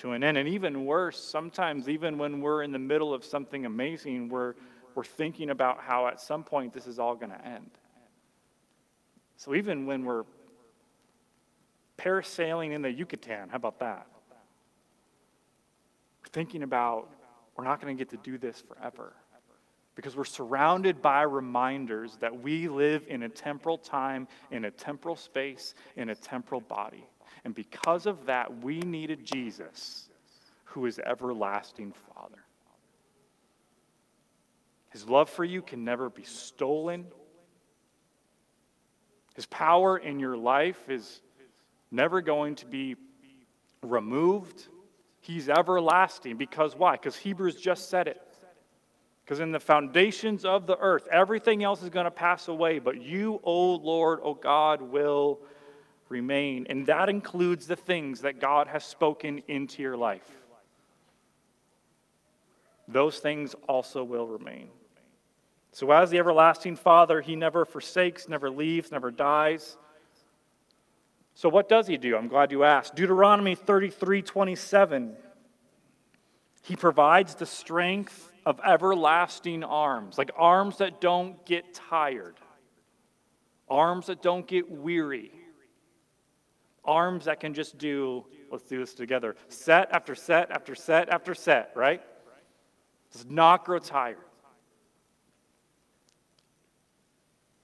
to 0.00 0.12
an 0.12 0.24
end. 0.24 0.38
And 0.38 0.48
even 0.48 0.84
worse, 0.84 1.22
sometimes, 1.22 1.88
even 1.88 2.18
when 2.18 2.40
we're 2.40 2.62
in 2.62 2.72
the 2.72 2.78
middle 2.78 3.12
of 3.12 3.24
something 3.24 3.66
amazing, 3.66 4.28
we're, 4.28 4.54
we're 4.94 5.04
thinking 5.04 5.50
about 5.50 5.80
how 5.80 6.06
at 6.06 6.20
some 6.20 6.42
point 6.42 6.72
this 6.72 6.86
is 6.86 6.98
all 6.98 7.14
going 7.14 7.30
to 7.30 7.46
end. 7.46 7.70
So 9.36 9.54
even 9.54 9.86
when 9.86 10.04
we're 10.04 10.24
parasailing 11.98 12.72
in 12.72 12.82
the 12.82 12.90
Yucatan, 12.90 13.48
how 13.50 13.56
about 13.56 13.78
that? 13.80 14.06
We're 16.22 16.30
thinking 16.32 16.62
about 16.62 17.08
we're 17.56 17.64
not 17.64 17.80
going 17.80 17.94
to 17.94 17.98
get 17.98 18.10
to 18.10 18.30
do 18.30 18.38
this 18.38 18.62
forever 18.62 19.12
because 19.94 20.16
we're 20.16 20.24
surrounded 20.24 21.02
by 21.02 21.22
reminders 21.22 22.16
that 22.20 22.40
we 22.40 22.68
live 22.68 23.04
in 23.08 23.24
a 23.24 23.28
temporal 23.28 23.76
time, 23.76 24.28
in 24.50 24.64
a 24.64 24.70
temporal 24.70 25.16
space, 25.16 25.74
in 25.96 26.08
a 26.08 26.14
temporal 26.14 26.62
body. 26.62 27.04
And 27.44 27.54
because 27.54 28.06
of 28.06 28.26
that, 28.26 28.62
we 28.62 28.80
needed 28.80 29.24
Jesus, 29.24 30.08
who 30.64 30.86
is 30.86 30.98
everlasting 30.98 31.92
Father. 32.14 32.44
His 34.90 35.08
love 35.08 35.30
for 35.30 35.44
you 35.44 35.62
can 35.62 35.84
never 35.84 36.10
be 36.10 36.24
stolen. 36.24 37.06
His 39.34 39.46
power 39.46 39.96
in 39.96 40.18
your 40.18 40.36
life 40.36 40.88
is 40.88 41.22
never 41.90 42.20
going 42.20 42.56
to 42.56 42.66
be 42.66 42.96
removed. 43.82 44.68
He's 45.20 45.48
everlasting 45.48 46.36
because 46.36 46.74
why? 46.76 46.92
Because 46.92 47.16
Hebrews 47.16 47.56
just 47.56 47.88
said 47.88 48.08
it. 48.08 48.20
Because 49.24 49.38
in 49.40 49.52
the 49.52 49.60
foundations 49.60 50.44
of 50.44 50.66
the 50.66 50.76
earth, 50.78 51.06
everything 51.12 51.62
else 51.62 51.84
is 51.84 51.90
going 51.90 52.04
to 52.04 52.10
pass 52.10 52.48
away, 52.48 52.80
but 52.80 53.00
you, 53.00 53.40
O 53.44 53.76
Lord, 53.76 54.18
O 54.24 54.34
God, 54.34 54.82
will 54.82 55.38
remain. 56.10 56.66
And 56.68 56.86
that 56.86 57.08
includes 57.08 57.66
the 57.66 57.76
things 57.76 58.20
that 58.20 58.40
God 58.40 58.66
has 58.66 58.84
spoken 58.84 59.42
into 59.48 59.80
your 59.80 59.96
life. 59.96 60.28
Those 62.86 63.18
things 63.18 63.54
also 63.68 64.04
will 64.04 64.26
remain. 64.26 64.68
So, 65.72 65.90
as 65.92 66.10
the 66.10 66.18
everlasting 66.18 66.76
Father, 66.76 67.20
He 67.20 67.36
never 67.36 67.64
forsakes, 67.64 68.28
never 68.28 68.50
leaves, 68.50 68.90
never 68.90 69.12
dies. 69.12 69.76
So, 71.34 71.48
what 71.48 71.68
does 71.68 71.86
He 71.86 71.96
do? 71.96 72.16
I'm 72.16 72.26
glad 72.26 72.50
you 72.50 72.64
asked. 72.64 72.96
Deuteronomy 72.96 73.54
33 73.54 74.22
27. 74.22 75.16
He 76.62 76.76
provides 76.76 77.36
the 77.36 77.46
strength 77.46 78.30
of 78.44 78.60
everlasting 78.66 79.62
arms, 79.64 80.18
like 80.18 80.30
arms 80.36 80.78
that 80.78 81.00
don't 81.00 81.44
get 81.46 81.72
tired, 81.72 82.34
arms 83.68 84.06
that 84.06 84.22
don't 84.22 84.46
get 84.46 84.70
weary, 84.70 85.30
arms 86.84 87.26
that 87.26 87.40
can 87.40 87.54
just 87.54 87.78
do, 87.78 88.24
let's 88.50 88.64
do 88.64 88.78
this 88.78 88.94
together, 88.94 89.36
set 89.48 89.90
after 89.92 90.14
set 90.14 90.50
after 90.50 90.74
set 90.74 91.08
after 91.08 91.34
set, 91.34 91.72
right? 91.74 92.02
Does 93.12 93.26
not 93.26 93.64
grow 93.64 93.78
tired. 93.78 94.18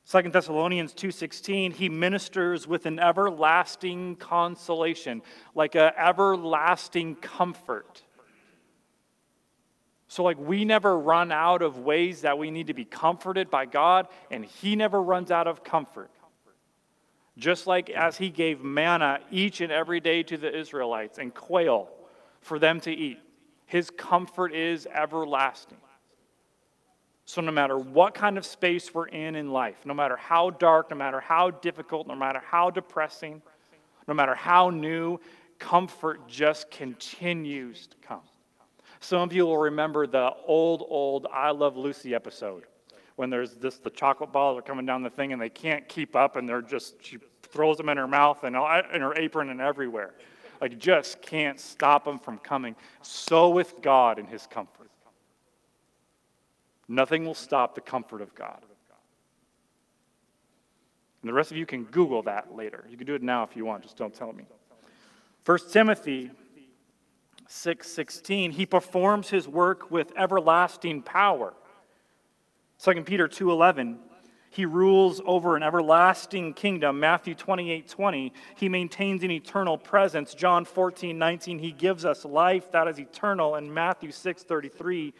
Second 0.05 0.33
Thessalonians 0.33 0.95
2:16 0.95 1.73
he 1.73 1.89
ministers 1.89 2.69
with 2.69 2.87
an 2.87 3.01
everlasting 3.01 4.15
consolation 4.17 5.21
like 5.55 5.75
an 5.75 5.91
everlasting 5.97 7.17
comfort. 7.17 8.05
So 10.07 10.23
like 10.23 10.39
we 10.39 10.65
never 10.65 10.97
run 10.97 11.33
out 11.33 11.61
of 11.61 11.81
ways 11.81 12.21
that 12.21 12.39
we 12.39 12.53
need 12.53 12.69
to 12.69 12.75
be 12.75 12.85
comforted 12.85 13.51
by 13.51 13.67
God 13.67 14.07
and 14.31 14.45
he 14.45 14.77
never 14.77 15.03
runs 15.03 15.33
out 15.33 15.49
of 15.49 15.65
comfort. 15.65 16.11
Just 17.39 17.67
like 17.67 17.91
as 17.91 18.17
he 18.17 18.31
gave 18.31 18.63
manna 18.63 19.21
each 19.31 19.61
and 19.61 19.71
every 19.71 20.01
day 20.01 20.23
to 20.23 20.37
the 20.37 20.57
Israelites 20.57 21.19
and 21.19 21.35
quail 21.35 21.89
for 22.41 22.59
them 22.59 22.81
to 22.81 22.91
eat, 22.91 23.19
his 23.67 23.91
comfort 23.91 24.55
is 24.55 24.87
everlasting. 24.87 25.79
So, 27.29 27.41
no 27.41 27.51
matter 27.51 27.77
what 27.77 28.15
kind 28.15 28.39
of 28.39 28.47
space 28.47 28.95
we're 28.95 29.09
in 29.09 29.35
in 29.35 29.51
life, 29.51 29.85
no 29.85 29.95
matter 29.95 30.17
how 30.17 30.51
dark, 30.51 30.91
no 30.91 30.97
matter 30.97 31.19
how 31.19 31.51
difficult, 31.51 32.07
no 32.07 32.15
matter 32.15 32.41
how 32.47 32.71
depressing, 32.71 33.43
no 34.07 34.15
matter 34.15 34.37
how 34.37 34.71
new, 34.71 35.19
comfort 35.59 36.29
just 36.29 36.71
continues 36.71 37.89
to 37.89 37.97
come. 37.97 38.21
Some 39.01 39.23
of 39.23 39.33
you 39.33 39.45
will 39.45 39.59
remember 39.59 40.07
the 40.07 40.31
old, 40.47 40.85
old 40.89 41.27
I 41.33 41.51
Love 41.51 41.77
Lucy 41.77 42.15
episode 42.15 42.65
when 43.17 43.31
there's 43.31 43.55
this 43.55 43.79
the 43.79 43.91
chocolate 43.91 44.33
balls 44.33 44.59
are 44.59 44.63
coming 44.63 44.87
down 44.87 45.03
the 45.03 45.11
thing 45.11 45.33
and 45.33 45.41
they 45.41 45.49
can't 45.49 45.89
keep 45.89 46.15
up 46.15 46.37
and 46.37 46.49
they're 46.49 46.63
just 46.63 47.03
she 47.05 47.19
throws 47.43 47.79
them 47.79 47.89
in 47.89 47.97
her 47.97 48.07
mouth 48.07 48.45
and 48.45 48.55
in 48.55 49.01
her 49.01 49.15
apron 49.19 49.51
and 49.51 49.61
everywhere. 49.61 50.15
Like 50.61 50.79
just 50.79 51.21
can't 51.23 51.59
stop 51.59 52.05
them 52.05 52.19
from 52.19 52.39
coming. 52.39 52.77
So 53.03 53.51
with 53.51 53.83
god 53.83 54.19
and 54.19 54.29
his 54.29 54.47
comfort. 54.47 54.91
Nothing 56.89 57.25
will 57.25 57.35
stop 57.35 57.75
the 57.75 57.81
comfort 57.81 58.21
of 58.21 58.35
god. 58.35 58.63
And 61.23 61.29
the 61.29 61.35
rest 61.35 61.51
of 61.51 61.57
you 61.57 61.67
can 61.67 61.85
google 61.85 62.23
that 62.23 62.55
later. 62.55 62.85
You 62.89 62.97
can 62.97 63.07
do 63.07 63.15
it 63.15 63.23
now 63.23 63.43
if 63.43 63.57
you 63.57 63.65
want 63.65 63.83
just 63.83 63.97
don't 63.97 64.15
tell 64.15 64.33
me. 64.33 64.45
1 65.45 65.59
timothy 65.71 66.31
6:16 67.49 68.53
he 68.53 68.67
performs 68.67 69.31
his 69.31 69.49
work 69.49 69.91
with 69.91 70.13
everlasting 70.17 71.01
power 71.03 71.55
2 72.79 73.05
Peter 73.05 73.29
2:11 73.29 73.99
he 74.57 74.65
rules 74.65 75.21
over 75.27 75.55
an 75.55 75.63
everlasting 75.63 76.55
kingdom. 76.55 76.99
Matthew 76.99 77.35
28 77.35 77.87
20, 77.87 78.33
he 78.57 78.71
maintains 78.71 79.23
an 79.23 79.31
eternal 79.31 79.77
presence. 79.77 80.33
John 80.33 80.65
14 80.65 81.19
19, 81.19 81.59
he 81.59 81.73
gives 81.73 82.07
us 82.07 82.25
life 82.25 82.73
that 82.73 82.89
is 82.89 82.99
eternal. 82.99 83.57
And 83.57 83.75
Matthew 83.75 84.11
6 84.11 84.45
33, 84.45 85.13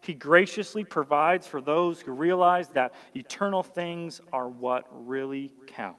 he 0.00 0.14
graciously 0.14 0.84
provides 0.84 1.44
for 1.44 1.60
those 1.60 2.00
who 2.00 2.12
realize 2.12 2.68
that 2.68 2.94
eternal 3.16 3.64
things 3.64 4.20
are 4.32 4.48
what 4.48 4.86
really 4.92 5.52
count. 5.66 5.96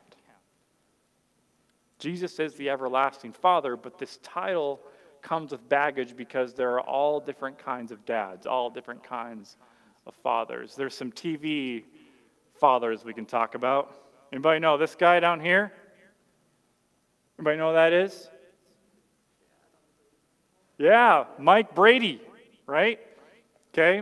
Jesus 2.00 2.40
is 2.40 2.54
the 2.54 2.70
everlasting 2.70 3.34
Father, 3.34 3.76
but 3.76 3.98
this 3.98 4.20
title 4.24 4.80
comes 5.22 5.52
with 5.52 5.68
baggage 5.68 6.16
because 6.16 6.54
there 6.54 6.72
are 6.72 6.82
all 6.82 7.20
different 7.20 7.58
kinds 7.58 7.92
of 7.92 8.06
dads, 8.06 8.46
all 8.46 8.70
different 8.70 9.04
kinds 9.04 9.58
of 10.06 10.14
fathers. 10.16 10.76
There's 10.76 10.96
some 10.96 11.12
TV 11.12 11.84
fathers 12.60 13.04
we 13.04 13.14
can 13.14 13.26
talk 13.26 13.56
about. 13.56 13.94
Anybody 14.32 14.60
know 14.60 14.78
this 14.78 14.96
guy 14.96 15.20
down 15.20 15.40
here? 15.40 15.72
Anybody 17.38 17.58
know 17.58 17.70
who 17.70 17.76
that 17.76 17.94
is? 17.94 18.30
Yeah, 20.78 21.26
Mike 21.38 21.74
Brady, 21.74 22.22
right? 22.66 23.00
Okay. 23.74 24.02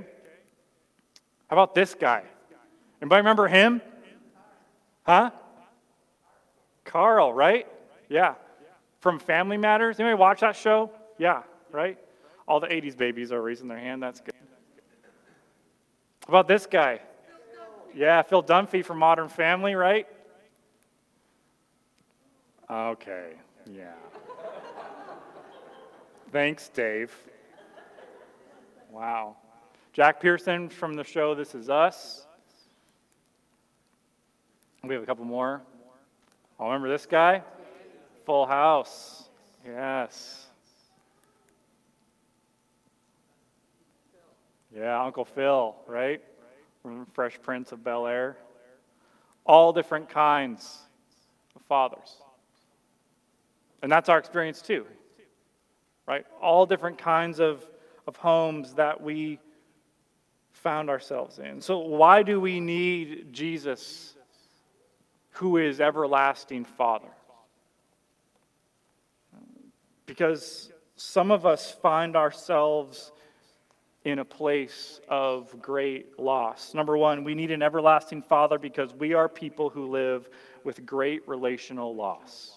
How 1.47 1.55
about 1.55 1.75
this 1.75 1.93
guy? 1.93 2.23
Anybody 3.01 3.19
remember 3.19 3.47
him? 3.47 3.81
Huh? 5.03 5.31
Carl, 6.85 7.33
right? 7.33 7.67
Yeah. 8.09 8.35
From 9.01 9.19
Family 9.19 9.57
Matters. 9.57 9.99
Anybody 9.99 10.19
watch 10.19 10.41
that 10.41 10.55
show? 10.55 10.91
Yeah, 11.17 11.43
right? 11.71 11.97
All 12.47 12.59
the 12.59 12.67
80s 12.67 12.97
babies 12.97 13.31
are 13.31 13.41
raising 13.41 13.67
their 13.67 13.79
hand. 13.79 14.01
That's 14.01 14.19
good. 14.19 14.33
About 16.27 16.47
this 16.47 16.65
guy? 16.65 16.99
Yeah, 17.93 18.21
Phil 18.21 18.43
Dunphy 18.43 18.83
from 18.83 18.97
Modern 18.99 19.29
Family, 19.29 19.75
right? 19.75 20.07
Okay, 22.69 23.33
yeah. 23.69 23.93
Thanks, 26.31 26.69
Dave. 26.69 27.13
Wow. 28.89 29.35
Jack 29.91 30.19
Pearson 30.19 30.69
from 30.69 30.95
the 30.95 31.03
show 31.03 31.35
This 31.35 31.53
Is 31.53 31.69
Us. 31.69 32.25
We 34.83 34.95
have 34.95 35.03
a 35.03 35.05
couple 35.05 35.25
more. 35.25 35.61
Oh, 36.59 36.65
remember 36.65 36.89
this 36.89 37.05
guy? 37.05 37.43
Full 38.25 38.45
House. 38.45 39.29
Yes. 39.65 40.42
Yeah, 44.75 45.03
Uncle 45.03 45.25
Phil, 45.25 45.75
right? 45.87 46.21
From 46.81 47.05
Fresh 47.13 47.39
Prince 47.41 47.71
of 47.71 47.83
Bel 47.83 48.07
Air. 48.07 48.37
All 49.45 49.71
different 49.71 50.09
kinds 50.09 50.79
of 51.55 51.61
fathers. 51.63 52.15
And 53.83 53.91
that's 53.91 54.09
our 54.09 54.17
experience 54.17 54.61
too, 54.61 54.85
right? 56.07 56.25
All 56.41 56.65
different 56.65 56.97
kinds 56.97 57.39
of, 57.39 57.63
of 58.07 58.15
homes 58.15 58.73
that 58.73 59.01
we 59.01 59.39
found 60.53 60.89
ourselves 60.89 61.39
in. 61.39 61.61
So, 61.61 61.79
why 61.79 62.23
do 62.23 62.39
we 62.39 62.59
need 62.59 63.31
Jesus, 63.31 64.15
who 65.31 65.57
is 65.57 65.81
everlasting 65.81 66.65
Father? 66.65 67.09
Because 70.05 70.71
some 70.95 71.31
of 71.31 71.45
us 71.45 71.71
find 71.71 72.15
ourselves 72.15 73.11
in 74.05 74.19
a 74.19 74.25
place 74.25 74.99
of 75.07 75.61
great 75.61 76.19
loss. 76.19 76.73
Number 76.73 76.97
one, 76.97 77.23
we 77.23 77.35
need 77.35 77.51
an 77.51 77.61
everlasting 77.61 78.21
Father 78.21 78.59
because 78.59 78.93
we 78.93 79.13
are 79.13 79.29
people 79.29 79.69
who 79.69 79.89
live 79.89 80.29
with 80.63 80.85
great 80.85 81.27
relational 81.27 81.95
loss. 81.95 82.51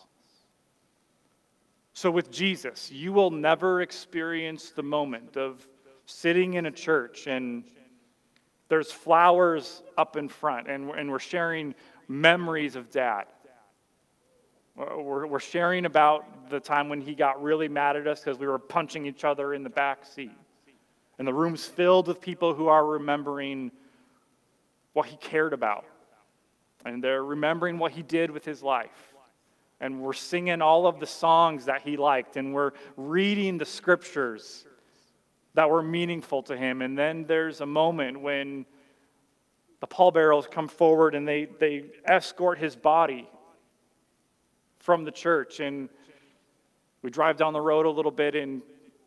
So, 1.92 2.10
with 2.10 2.30
Jesus, 2.30 2.90
you 2.90 3.12
will 3.12 3.30
never 3.30 3.80
experience 3.80 4.70
the 4.70 4.82
moment 4.82 5.36
of 5.36 5.66
sitting 6.04 6.54
in 6.54 6.66
a 6.66 6.70
church 6.70 7.26
and 7.26 7.64
there's 8.68 8.90
flowers 8.90 9.82
up 9.96 10.16
in 10.16 10.28
front, 10.28 10.68
and, 10.68 10.90
and 10.90 11.10
we're 11.10 11.18
sharing 11.20 11.74
memories 12.08 12.74
of 12.74 12.90
dad. 12.90 13.24
Uh, 14.78 14.98
we're, 14.98 15.26
we're 15.26 15.40
sharing 15.40 15.86
about 15.86 16.50
the 16.50 16.60
time 16.60 16.88
when 16.88 17.00
he 17.00 17.14
got 17.14 17.42
really 17.42 17.68
mad 17.68 17.96
at 17.96 18.06
us 18.06 18.20
because 18.20 18.38
we 18.38 18.46
were 18.46 18.58
punching 18.58 19.06
each 19.06 19.24
other 19.24 19.54
in 19.54 19.62
the 19.62 19.70
back 19.70 20.04
seat. 20.04 20.36
And 21.18 21.26
the 21.26 21.34
room's 21.34 21.64
filled 21.64 22.08
with 22.08 22.20
people 22.20 22.54
who 22.54 22.68
are 22.68 22.84
remembering 22.84 23.72
what 24.92 25.06
he 25.06 25.16
cared 25.16 25.52
about. 25.52 25.84
And 26.84 27.02
they're 27.02 27.24
remembering 27.24 27.78
what 27.78 27.92
he 27.92 28.02
did 28.02 28.30
with 28.30 28.44
his 28.44 28.62
life. 28.62 29.14
And 29.80 30.00
we're 30.00 30.12
singing 30.12 30.62
all 30.62 30.86
of 30.86 31.00
the 31.00 31.06
songs 31.06 31.66
that 31.66 31.82
he 31.82 31.96
liked. 31.96 32.36
And 32.36 32.54
we're 32.54 32.72
reading 32.96 33.58
the 33.58 33.64
scriptures 33.64 34.64
that 35.54 35.68
were 35.70 35.82
meaningful 35.82 36.42
to 36.44 36.56
him. 36.56 36.82
And 36.82 36.98
then 36.98 37.24
there's 37.24 37.60
a 37.60 37.66
moment 37.66 38.20
when 38.20 38.66
the 39.80 39.86
pallbearers 39.86 40.46
come 40.46 40.68
forward 40.68 41.14
and 41.14 41.26
they, 41.26 41.46
they 41.58 41.86
escort 42.04 42.58
his 42.58 42.76
body 42.76 43.28
from 44.78 45.04
the 45.04 45.10
church. 45.10 45.60
And 45.60 45.88
we 47.02 47.10
drive 47.10 47.36
down 47.36 47.52
the 47.52 47.60
road 47.60 47.86
a 47.86 47.90
little 47.90 48.10
bit 48.10 48.34
and 48.34 48.62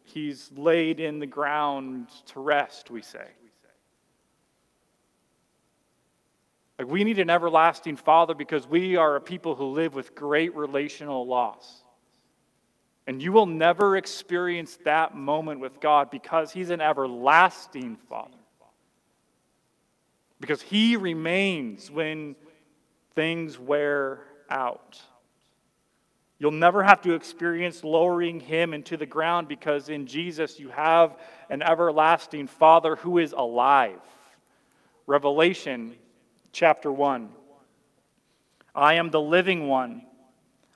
he's 0.10 0.52
laid 0.56 1.00
in 1.00 1.20
the 1.20 1.28
ground 1.28 2.08
to 2.28 2.40
rest, 2.40 2.90
we 2.90 3.02
say. 3.02 3.28
Like 6.78 6.88
we 6.88 7.04
need 7.04 7.20
an 7.20 7.30
everlasting 7.30 7.98
Father 7.98 8.34
because 8.34 8.66
we 8.66 8.96
are 8.96 9.18
a 9.18 9.22
people 9.22 9.54
who 9.54 9.66
live 9.66 9.94
with 9.94 10.16
great 10.16 10.56
relational 10.56 11.28
loss. 11.28 11.84
And 13.06 13.22
you 13.22 13.32
will 13.32 13.48
never 13.48 13.98
experience 13.98 14.78
that 14.86 15.16
moment 15.16 15.60
with 15.60 15.80
God 15.82 16.10
because 16.10 16.52
He's 16.52 16.70
an 16.70 16.80
everlasting 16.80 17.98
Father. 18.08 18.38
Because 20.40 20.62
He 20.62 20.96
remains 20.96 21.92
when 21.92 22.36
things 23.14 23.60
wear 23.60 24.22
out. 24.50 25.02
You'll 26.40 26.52
never 26.52 26.82
have 26.84 27.02
to 27.02 27.14
experience 27.14 27.84
lowering 27.84 28.40
Him 28.40 28.74
into 28.74 28.96
the 28.96 29.06
ground 29.06 29.48
because 29.48 29.90
in 29.90 30.08
Jesus 30.08 30.60
you 30.60 30.70
have 30.70 31.18
an 31.50 31.62
everlasting 31.62 32.48
Father 32.48 32.96
who 32.96 33.18
is 33.18 33.34
alive. 33.34 34.00
Revelation 35.06 35.96
chapter 36.54 36.92
1. 36.92 37.30
I 38.74 38.94
am 38.94 39.10
the 39.10 39.22
living 39.22 39.68
one. 39.68 40.04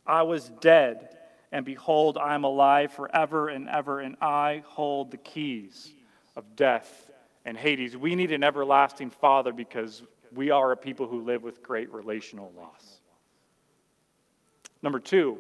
I 0.06 0.23
was 0.23 0.49
dead 0.60 1.13
and 1.54 1.63
behold, 1.63 2.17
I 2.17 2.34
am 2.34 2.43
alive 2.43 2.91
forever 2.91 3.47
and 3.47 3.69
ever, 3.69 3.99
and 3.99 4.17
I 4.19 4.63
hold 4.65 5.12
the 5.12 5.17
keys 5.17 5.93
of 6.36 6.56
death 6.56 7.12
and 7.45 7.56
Hades. 7.56 7.95
We 7.95 8.15
need 8.15 8.32
an 8.32 8.43
everlasting 8.43 9.12
Father 9.12 9.54
because 9.54 10.02
we 10.34 10.49
are 10.49 10.71
a 10.71 10.78
people 10.78 11.08
who 11.08 11.21
live 11.21 11.43
with 11.43 11.62
great 11.62 11.93
relational 11.93 12.52
loss. 12.58 13.02
Number 14.82 14.99
two, 14.99 15.38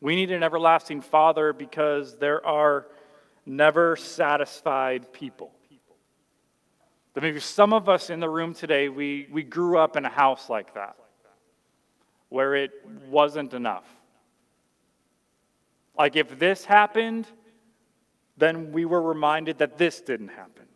we 0.00 0.14
need 0.14 0.30
an 0.30 0.42
everlasting 0.42 1.00
Father 1.00 1.52
because 1.52 2.16
there 2.18 2.44
are 2.46 2.86
never 3.44 3.96
satisfied 3.96 5.12
people. 5.12 5.50
That 7.14 7.22
maybe 7.22 7.40
some 7.40 7.72
of 7.72 7.88
us 7.88 8.10
in 8.10 8.20
the 8.20 8.28
room 8.28 8.54
today, 8.54 8.88
we, 8.88 9.26
we 9.30 9.42
grew 9.42 9.78
up 9.78 9.96
in 9.96 10.04
a 10.04 10.10
house 10.10 10.48
like 10.48 10.74
that, 10.74 10.96
where 12.28 12.54
it 12.54 12.70
wasn't 13.08 13.54
enough. 13.54 13.84
Like 15.96 16.14
if 16.14 16.38
this 16.38 16.64
happened, 16.64 17.26
then 18.36 18.70
we 18.70 18.84
were 18.84 19.02
reminded 19.02 19.58
that 19.58 19.78
this 19.78 20.00
didn't 20.00 20.28
happen. 20.28 20.66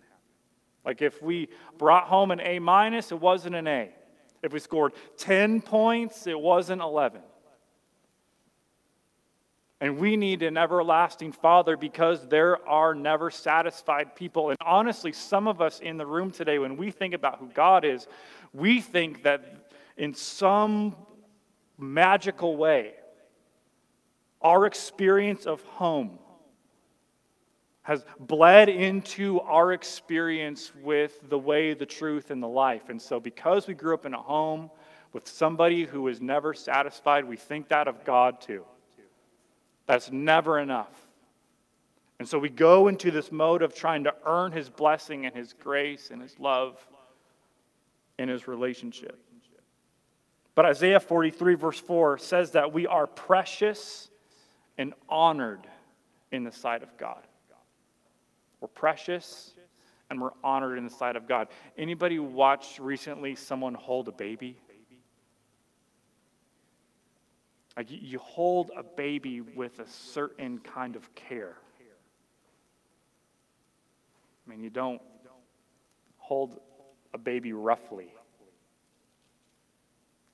Like 0.84 1.00
if 1.00 1.22
we 1.22 1.48
brought 1.78 2.08
home 2.08 2.32
an 2.32 2.40
A 2.40 2.58
minus, 2.58 3.12
it 3.12 3.20
wasn't 3.20 3.54
an 3.54 3.68
A. 3.68 3.90
If 4.42 4.52
we 4.52 4.58
scored 4.58 4.94
10 5.18 5.60
points, 5.60 6.26
it 6.26 6.38
wasn't 6.38 6.82
11. 6.82 7.20
And 9.82 9.98
we 9.98 10.16
need 10.16 10.44
an 10.44 10.56
everlasting 10.56 11.32
Father 11.32 11.76
because 11.76 12.28
there 12.28 12.64
are 12.68 12.94
never 12.94 13.32
satisfied 13.32 14.14
people. 14.14 14.50
And 14.50 14.58
honestly, 14.64 15.10
some 15.10 15.48
of 15.48 15.60
us 15.60 15.80
in 15.80 15.96
the 15.96 16.06
room 16.06 16.30
today, 16.30 16.60
when 16.60 16.76
we 16.76 16.92
think 16.92 17.14
about 17.14 17.40
who 17.40 17.48
God 17.48 17.84
is, 17.84 18.06
we 18.52 18.80
think 18.80 19.24
that 19.24 19.72
in 19.96 20.14
some 20.14 20.94
magical 21.78 22.56
way, 22.56 22.92
our 24.40 24.66
experience 24.66 25.46
of 25.46 25.60
home 25.64 26.16
has 27.82 28.04
bled 28.20 28.68
into 28.68 29.40
our 29.40 29.72
experience 29.72 30.70
with 30.80 31.18
the 31.28 31.38
way, 31.38 31.74
the 31.74 31.84
truth, 31.84 32.30
and 32.30 32.40
the 32.40 32.46
life. 32.46 32.88
And 32.88 33.02
so, 33.02 33.18
because 33.18 33.66
we 33.66 33.74
grew 33.74 33.94
up 33.94 34.06
in 34.06 34.14
a 34.14 34.22
home 34.22 34.70
with 35.12 35.26
somebody 35.26 35.86
who 35.86 36.02
was 36.02 36.20
never 36.20 36.54
satisfied, 36.54 37.24
we 37.24 37.36
think 37.36 37.66
that 37.70 37.88
of 37.88 38.04
God 38.04 38.40
too. 38.40 38.64
That's 39.86 40.10
never 40.10 40.58
enough. 40.58 40.92
And 42.18 42.28
so, 42.28 42.38
we 42.38 42.48
go 42.48 42.88
into 42.88 43.10
this 43.10 43.32
mode 43.32 43.62
of 43.62 43.74
trying 43.74 44.04
to 44.04 44.14
earn 44.24 44.52
His 44.52 44.68
blessing 44.68 45.26
and 45.26 45.34
His 45.34 45.52
grace 45.52 46.10
and 46.10 46.22
His 46.22 46.38
love 46.38 46.78
and 48.18 48.30
His 48.30 48.46
relationship. 48.46 49.18
But 50.54 50.66
Isaiah 50.66 51.00
43, 51.00 51.54
verse 51.54 51.80
4 51.80 52.18
says 52.18 52.52
that 52.52 52.72
we 52.72 52.86
are 52.86 53.06
precious 53.06 54.10
and 54.76 54.92
honored 55.08 55.66
in 56.30 56.44
the 56.44 56.52
sight 56.52 56.82
of 56.82 56.96
God. 56.96 57.26
We're 58.60 58.68
precious 58.68 59.52
and 60.10 60.20
we're 60.20 60.30
honored 60.44 60.78
in 60.78 60.84
the 60.84 60.90
sight 60.90 61.16
of 61.16 61.26
God. 61.26 61.48
Anybody 61.78 62.18
watched 62.18 62.78
recently 62.78 63.34
someone 63.34 63.74
hold 63.74 64.08
a 64.08 64.12
baby? 64.12 64.58
Like 67.76 67.86
you 67.90 68.18
hold 68.18 68.70
a 68.76 68.82
baby 68.82 69.40
with 69.40 69.78
a 69.78 69.86
certain 69.86 70.58
kind 70.58 70.94
of 70.94 71.14
care. 71.14 71.56
I 74.46 74.50
mean, 74.50 74.62
you 74.62 74.70
don't 74.70 75.00
hold 76.18 76.60
a 77.14 77.18
baby 77.18 77.52
roughly. 77.52 78.12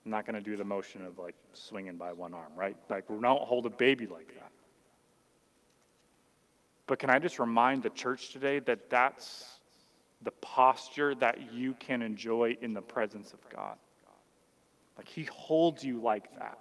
I'm 0.04 0.10
not 0.10 0.24
going 0.26 0.34
to 0.34 0.40
do 0.40 0.56
the 0.56 0.64
motion 0.64 1.04
of 1.04 1.18
like 1.18 1.34
swinging 1.52 1.96
by 1.96 2.12
one 2.12 2.34
arm, 2.34 2.52
right? 2.56 2.76
Like, 2.88 3.08
we 3.10 3.20
don't 3.20 3.42
hold 3.42 3.66
a 3.66 3.70
baby 3.70 4.06
like 4.06 4.28
that. 4.28 4.50
But 6.86 6.98
can 6.98 7.10
I 7.10 7.18
just 7.18 7.38
remind 7.38 7.82
the 7.82 7.90
church 7.90 8.30
today 8.30 8.60
that 8.60 8.88
that's 8.88 9.60
the 10.22 10.30
posture 10.30 11.14
that 11.16 11.52
you 11.52 11.74
can 11.74 12.00
enjoy 12.00 12.56
in 12.62 12.72
the 12.72 12.80
presence 12.80 13.34
of 13.34 13.40
God? 13.50 13.76
Like, 14.96 15.06
He 15.06 15.24
holds 15.24 15.84
you 15.84 16.00
like 16.00 16.34
that 16.38 16.58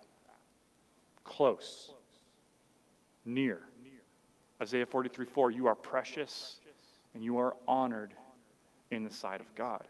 close, 1.28 1.92
near. 3.26 3.62
Isaiah 4.62 4.88
43 4.88 5.26
4, 5.26 5.52
you 5.52 5.68
are 5.68 5.76
precious 5.76 6.56
and 7.14 7.24
you 7.24 7.38
are 7.38 7.56
honored 7.68 8.14
in 8.90 9.04
the 9.04 9.12
sight 9.12 9.42
of 9.42 9.54
God. 9.54 9.84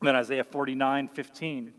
And 0.00 0.08
then 0.08 0.16
Isaiah 0.16 0.44
49 0.44 1.08
15 1.08 1.72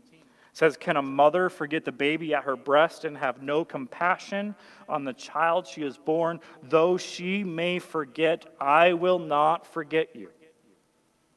says, 0.52 0.76
Can 0.76 0.96
a 0.96 1.02
mother 1.02 1.50
forget 1.50 1.84
the 1.84 1.92
baby 1.92 2.34
at 2.34 2.44
her 2.44 2.56
breast 2.56 3.04
and 3.04 3.18
have 3.18 3.42
no 3.42 3.64
compassion 3.64 4.54
on 4.88 5.04
the 5.04 5.12
child 5.12 5.66
she 5.66 5.82
has 5.82 5.98
born? 5.98 6.40
Though 6.62 6.96
she 6.96 7.42
may 7.42 7.80
forget, 7.80 8.46
I 8.60 8.92
will 8.92 9.18
not 9.18 9.66
forget 9.66 10.14
you. 10.14 10.28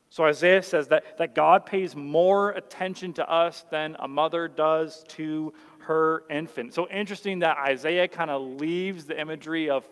So 0.09 0.23
Isaiah 0.23 0.63
says 0.63 0.87
that, 0.87 1.17
that 1.17 1.35
God 1.35 1.65
pays 1.65 1.95
more 1.95 2.51
attention 2.51 3.13
to 3.13 3.29
us 3.29 3.65
than 3.69 3.97
a 3.99 4.07
mother 4.07 4.47
does 4.47 5.03
to 5.09 5.53
her 5.87 6.23
infant. 6.29 6.73
So 6.73 6.87
interesting 6.89 7.39
that 7.39 7.57
Isaiah 7.57 8.07
kind 8.07 8.29
of 8.29 8.41
leaves 8.41 9.05
the 9.05 9.19
imagery 9.19 9.69
of 9.69 9.87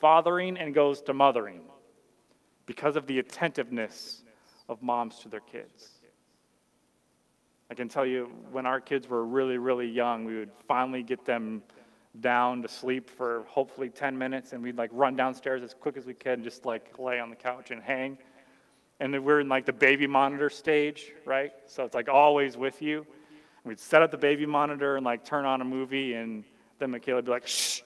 fathering 0.00 0.56
and 0.58 0.74
goes 0.74 1.02
to 1.02 1.14
mothering 1.14 1.60
because 2.66 2.96
of 2.96 3.06
the 3.06 3.18
attentiveness 3.18 4.22
of 4.68 4.82
moms 4.82 5.18
to 5.20 5.28
their 5.28 5.40
kids. 5.40 5.90
I 7.70 7.74
can 7.74 7.88
tell 7.88 8.06
you 8.06 8.30
when 8.50 8.64
our 8.64 8.80
kids 8.80 9.08
were 9.08 9.24
really, 9.24 9.58
really 9.58 9.88
young, 9.88 10.24
we 10.24 10.38
would 10.38 10.52
finally 10.66 11.02
get 11.02 11.24
them 11.24 11.62
down 12.20 12.62
to 12.62 12.68
sleep 12.68 13.10
for 13.10 13.44
hopefully 13.48 13.90
10 13.90 14.16
minutes 14.16 14.52
and 14.52 14.62
we'd 14.62 14.78
like 14.78 14.90
run 14.92 15.16
downstairs 15.16 15.62
as 15.62 15.74
quick 15.74 15.96
as 15.96 16.06
we 16.06 16.14
could, 16.14 16.42
just 16.42 16.64
like 16.64 16.98
lay 16.98 17.20
on 17.20 17.28
the 17.30 17.36
couch 17.36 17.70
and 17.70 17.82
hang. 17.82 18.16
And 19.00 19.12
then 19.12 19.24
we're 19.24 19.40
in 19.40 19.48
like 19.48 19.66
the 19.66 19.72
baby 19.72 20.06
monitor 20.06 20.48
stage, 20.48 21.12
right? 21.26 21.52
So 21.66 21.84
it's 21.84 21.94
like 21.94 22.08
always 22.08 22.56
with 22.56 22.80
you. 22.80 23.06
We'd 23.66 23.80
set 23.80 24.00
up 24.00 24.12
the 24.12 24.16
baby 24.16 24.46
monitor 24.46 24.94
and 24.96 25.04
like 25.04 25.24
turn 25.24 25.44
on 25.44 25.60
a 25.60 25.64
movie 25.64 26.14
and 26.14 26.44
then 26.78 26.92
Michaela 26.92 27.16
would 27.16 27.24
be 27.24 27.32
like, 27.32 27.48
shh, 27.48 27.80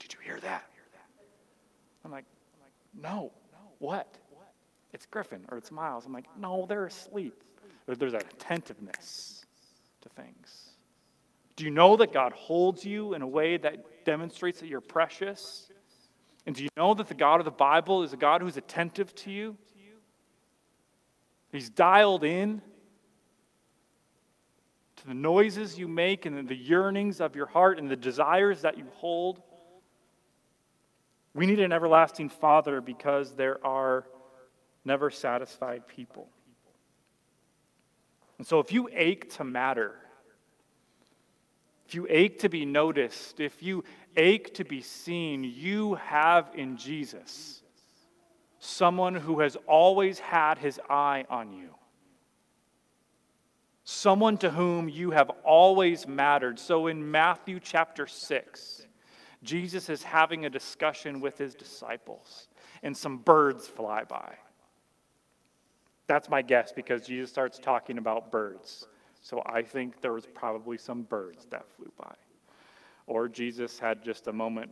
did 0.00 0.12
you 0.12 0.18
hear 0.20 0.40
that? 0.40 0.64
I'm 2.04 2.10
like, 2.10 2.24
No, 3.00 3.30
what? 3.78 4.12
It's 4.92 5.06
Griffin 5.06 5.44
or 5.50 5.58
it's 5.58 5.70
Miles. 5.70 6.06
I'm 6.06 6.12
like, 6.12 6.24
no, 6.36 6.66
they're 6.68 6.86
asleep. 6.86 7.44
There's 7.86 8.12
that 8.12 8.24
attentiveness 8.32 9.46
to 10.00 10.08
things. 10.08 10.70
Do 11.54 11.64
you 11.64 11.70
know 11.70 11.96
that 11.96 12.12
God 12.12 12.32
holds 12.32 12.84
you 12.84 13.14
in 13.14 13.22
a 13.22 13.26
way 13.26 13.58
that 13.58 14.04
demonstrates 14.04 14.58
that 14.60 14.66
you're 14.66 14.80
precious? 14.80 15.70
And 16.46 16.56
do 16.56 16.64
you 16.64 16.68
know 16.76 16.94
that 16.94 17.06
the 17.06 17.14
God 17.14 17.38
of 17.40 17.44
the 17.44 17.50
Bible 17.52 18.02
is 18.02 18.12
a 18.12 18.16
God 18.16 18.40
who's 18.40 18.56
attentive 18.56 19.14
to 19.16 19.30
you? 19.30 19.56
He's 21.52 21.70
dialed 21.70 22.24
in 22.24 22.60
to 25.00 25.06
the 25.06 25.14
noises 25.14 25.78
you 25.78 25.88
make 25.88 26.26
and 26.26 26.48
the 26.48 26.56
yearnings 26.56 27.20
of 27.20 27.34
your 27.34 27.46
heart 27.46 27.78
and 27.78 27.90
the 27.90 27.96
desires 27.96 28.62
that 28.62 28.78
you 28.78 28.84
hold. 28.96 29.40
We 31.34 31.46
need 31.46 31.60
an 31.60 31.72
everlasting 31.72 32.28
Father 32.28 32.80
because 32.80 33.34
there 33.34 33.64
are 33.64 34.06
never 34.84 35.10
satisfied 35.10 35.86
people. 35.86 36.28
And 38.38 38.46
so 38.46 38.60
if 38.60 38.72
you 38.72 38.88
ache 38.92 39.34
to 39.34 39.44
matter, 39.44 39.94
if 41.86 41.94
you 41.94 42.06
ache 42.10 42.40
to 42.40 42.48
be 42.48 42.64
noticed, 42.64 43.40
if 43.40 43.62
you 43.62 43.84
ache 44.16 44.54
to 44.54 44.64
be 44.64 44.80
seen, 44.80 45.44
you 45.44 45.94
have 45.94 46.50
in 46.54 46.76
Jesus 46.76 47.62
someone 48.58 49.14
who 49.14 49.40
has 49.40 49.56
always 49.66 50.18
had 50.18 50.58
his 50.58 50.80
eye 50.90 51.24
on 51.30 51.52
you. 51.52 51.70
Someone 53.90 54.36
to 54.36 54.50
whom 54.50 54.90
you 54.90 55.12
have 55.12 55.30
always 55.44 56.06
mattered. 56.06 56.58
So 56.58 56.88
in 56.88 57.10
Matthew 57.10 57.58
chapter 57.58 58.06
6, 58.06 58.86
Jesus 59.42 59.88
is 59.88 60.02
having 60.02 60.44
a 60.44 60.50
discussion 60.50 61.22
with 61.22 61.38
his 61.38 61.54
disciples, 61.54 62.48
and 62.82 62.94
some 62.94 63.16
birds 63.16 63.66
fly 63.66 64.04
by. 64.04 64.34
That's 66.06 66.28
my 66.28 66.42
guess 66.42 66.70
because 66.70 67.06
Jesus 67.06 67.30
starts 67.30 67.58
talking 67.58 67.96
about 67.96 68.30
birds. 68.30 68.86
So 69.22 69.42
I 69.46 69.62
think 69.62 70.02
there 70.02 70.12
was 70.12 70.26
probably 70.26 70.76
some 70.76 71.04
birds 71.04 71.46
that 71.46 71.64
flew 71.74 71.90
by. 71.96 72.14
Or 73.06 73.26
Jesus 73.26 73.78
had 73.78 74.04
just 74.04 74.26
a 74.26 74.32
moment 74.34 74.70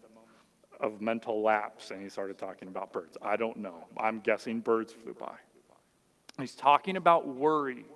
of 0.79 1.01
mental 1.01 1.41
lapse 1.41 1.91
and 1.91 2.03
he 2.03 2.11
started 2.11 2.37
talking 2.37 2.69
about 2.69 2.93
birds. 2.93 3.17
I 3.23 3.37
don't 3.37 3.57
know. 3.57 3.87
I'm 3.97 4.21
guessing 4.21 4.61
birds 4.61 4.93
flew 4.93 5.15
by. 5.15 5.37
He's 6.39 6.55
talking 6.55 6.99
about 6.99 7.27
worry 7.27 7.87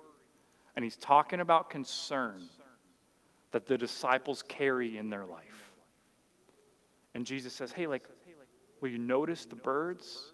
and 0.75 0.83
he's 0.83 0.97
talking 0.97 1.39
about 1.39 1.69
concern 1.69 2.41
that 3.51 3.65
the 3.65 3.77
disciples 3.77 4.43
carry 4.47 4.97
in 4.97 5.09
their 5.09 5.25
life. 5.25 5.73
And 7.13 7.25
Jesus 7.25 7.53
says, 7.53 7.71
Hey, 7.71 7.87
like, 7.87 8.03
will 8.79 8.89
you 8.89 8.97
notice 8.97 9.45
the 9.45 9.55
birds? 9.55 10.31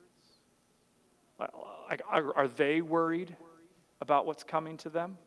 Like, 1.40 2.02
are, 2.10 2.36
are 2.36 2.48
they 2.48 2.82
worried 2.82 3.36
about 4.02 4.26
what's 4.26 4.44
coming 4.44 4.78
to 4.78 4.90
them? 4.90 5.18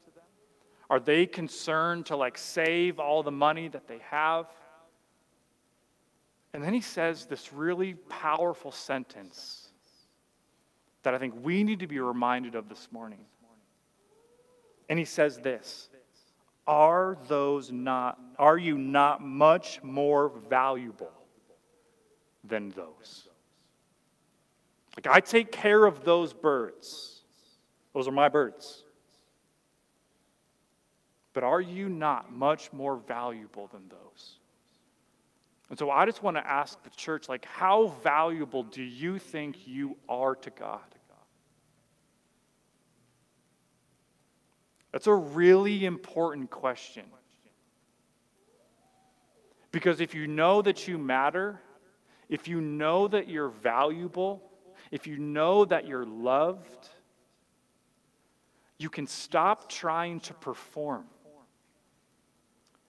Are 0.89 1.01
they 1.01 1.27
concerned 1.27 2.07
to 2.07 2.17
like 2.17 2.37
save 2.37 2.99
all 2.99 3.23
the 3.23 3.31
money 3.31 3.69
that 3.69 3.87
they 3.87 3.99
have? 4.11 4.47
And 6.53 6.63
then 6.63 6.75
he 6.75 6.81
says 6.81 7.27
this 7.27 7.53
really 7.53 7.95
powerful 7.95 8.73
sentence 8.73 9.69
that 11.05 11.15
I 11.15 11.19
think 11.19 11.35
we 11.43 11.63
need 11.63 11.79
to 11.81 11.87
be 11.87 12.01
reminded 12.01 12.57
of 12.57 12.69
this 12.69 12.89
morning. 12.91 13.21
And 14.91 14.99
he 14.99 15.05
says 15.05 15.39
this 15.39 15.89
Are 16.67 17.17
those 17.29 17.73
not, 17.73 18.19
are 18.39 18.59
you 18.59 18.77
not 18.77 19.23
much 19.23 19.83
more 19.83 20.29
valuable 20.51 21.13
than 22.45 22.71
those? 22.71 23.29
Like, 24.97 25.07
I 25.07 25.21
take 25.21 25.53
care 25.53 25.87
of 25.87 26.05
those 26.05 26.35
birds. 26.35 27.21
Those 27.95 28.09
are 28.09 28.13
my 28.13 28.29
birds. 28.29 28.85
But 31.33 31.45
are 31.45 31.61
you 31.61 31.89
not 31.89 32.33
much 32.33 32.73
more 32.73 32.97
valuable 32.97 33.69
than 33.69 33.89
those? 33.89 34.39
And 35.69 35.79
so 35.79 35.89
I 35.89 36.05
just 36.05 36.25
want 36.25 36.37
to 36.37 36.45
ask 36.45 36.83
the 36.83 36.91
church, 36.91 37.29
like, 37.29 37.45
how 37.45 37.95
valuable 38.03 38.65
do 38.65 38.83
you 38.83 39.21
think 39.21 39.69
you 39.69 39.97
are 40.09 40.35
to 40.35 40.51
God? 40.51 40.81
That's 44.93 45.07
a 45.07 45.15
really 45.15 45.85
important 45.85 46.51
question. 46.51 47.05
Because 49.73 50.01
if 50.01 50.15
you 50.15 50.27
know 50.27 50.63
that 50.63 50.89
you 50.89 50.99
matter, 50.99 51.61
if 52.29 52.49
you 52.49 52.61
know 52.61 53.07
that 53.09 53.29
you're 53.29 53.49
valuable, 53.49 54.43
if 54.91 55.07
you 55.07 55.19
know 55.19 55.65
that 55.65 55.87
you're 55.87 56.05
loved, 56.05 56.89
you 58.79 58.91
can 58.91 59.07
stop 59.07 59.69
trying 59.69 60.21
to 60.21 60.35
perform. 60.35 61.05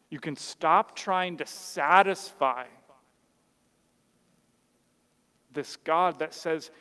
You 0.10 0.20
can 0.20 0.36
stop 0.36 0.96
trying 0.96 1.38
to 1.38 1.46
satisfy 1.46 2.66
this 5.54 5.78
God 5.78 6.20
that 6.20 6.34
says, 6.34 6.72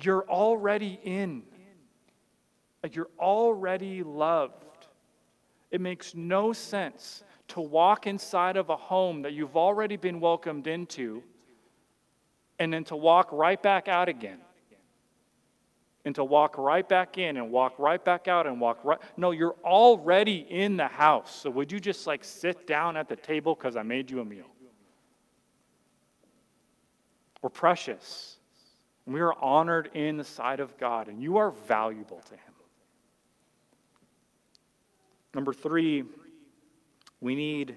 You're 0.00 0.28
already 0.28 0.98
in, 1.02 1.42
you're 2.92 3.10
already 3.18 4.02
loved. 4.02 4.67
It 5.70 5.80
makes 5.80 6.14
no 6.14 6.52
sense 6.52 7.22
to 7.48 7.60
walk 7.60 8.06
inside 8.06 8.56
of 8.56 8.70
a 8.70 8.76
home 8.76 9.22
that 9.22 9.32
you've 9.32 9.56
already 9.56 9.96
been 9.96 10.20
welcomed 10.20 10.66
into 10.66 11.22
and 12.58 12.72
then 12.72 12.84
to 12.84 12.96
walk 12.96 13.30
right 13.32 13.62
back 13.62 13.88
out 13.88 14.08
again 14.08 14.38
and 16.04 16.14
to 16.14 16.24
walk 16.24 16.56
right 16.56 16.88
back 16.88 17.18
in 17.18 17.36
and 17.36 17.50
walk 17.50 17.78
right 17.78 18.02
back 18.02 18.28
out 18.28 18.46
and 18.46 18.60
walk 18.60 18.78
right. 18.82 18.98
No, 19.16 19.30
you're 19.30 19.56
already 19.64 20.46
in 20.48 20.76
the 20.76 20.88
house. 20.88 21.42
So 21.42 21.50
would 21.50 21.70
you 21.70 21.80
just 21.80 22.06
like 22.06 22.24
sit 22.24 22.66
down 22.66 22.96
at 22.96 23.08
the 23.08 23.16
table 23.16 23.54
because 23.54 23.76
I 23.76 23.82
made 23.82 24.10
you 24.10 24.20
a 24.20 24.24
meal? 24.24 24.46
We're 27.42 27.50
precious. 27.50 28.36
We 29.06 29.20
are 29.20 29.34
honored 29.34 29.90
in 29.94 30.16
the 30.16 30.24
sight 30.24 30.60
of 30.60 30.76
God, 30.78 31.08
and 31.08 31.22
you 31.22 31.36
are 31.38 31.50
valuable 31.50 32.20
to 32.28 32.34
Him. 32.34 32.54
Number 35.34 35.52
three, 35.52 36.04
we 37.20 37.34
need 37.34 37.76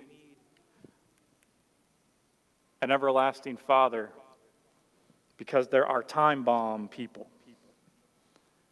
an 2.81 2.91
everlasting 2.91 3.57
Father 3.57 4.09
because 5.37 5.67
there 5.67 5.85
are 5.85 6.03
time 6.03 6.43
bomb 6.43 6.87
people. 6.87 7.27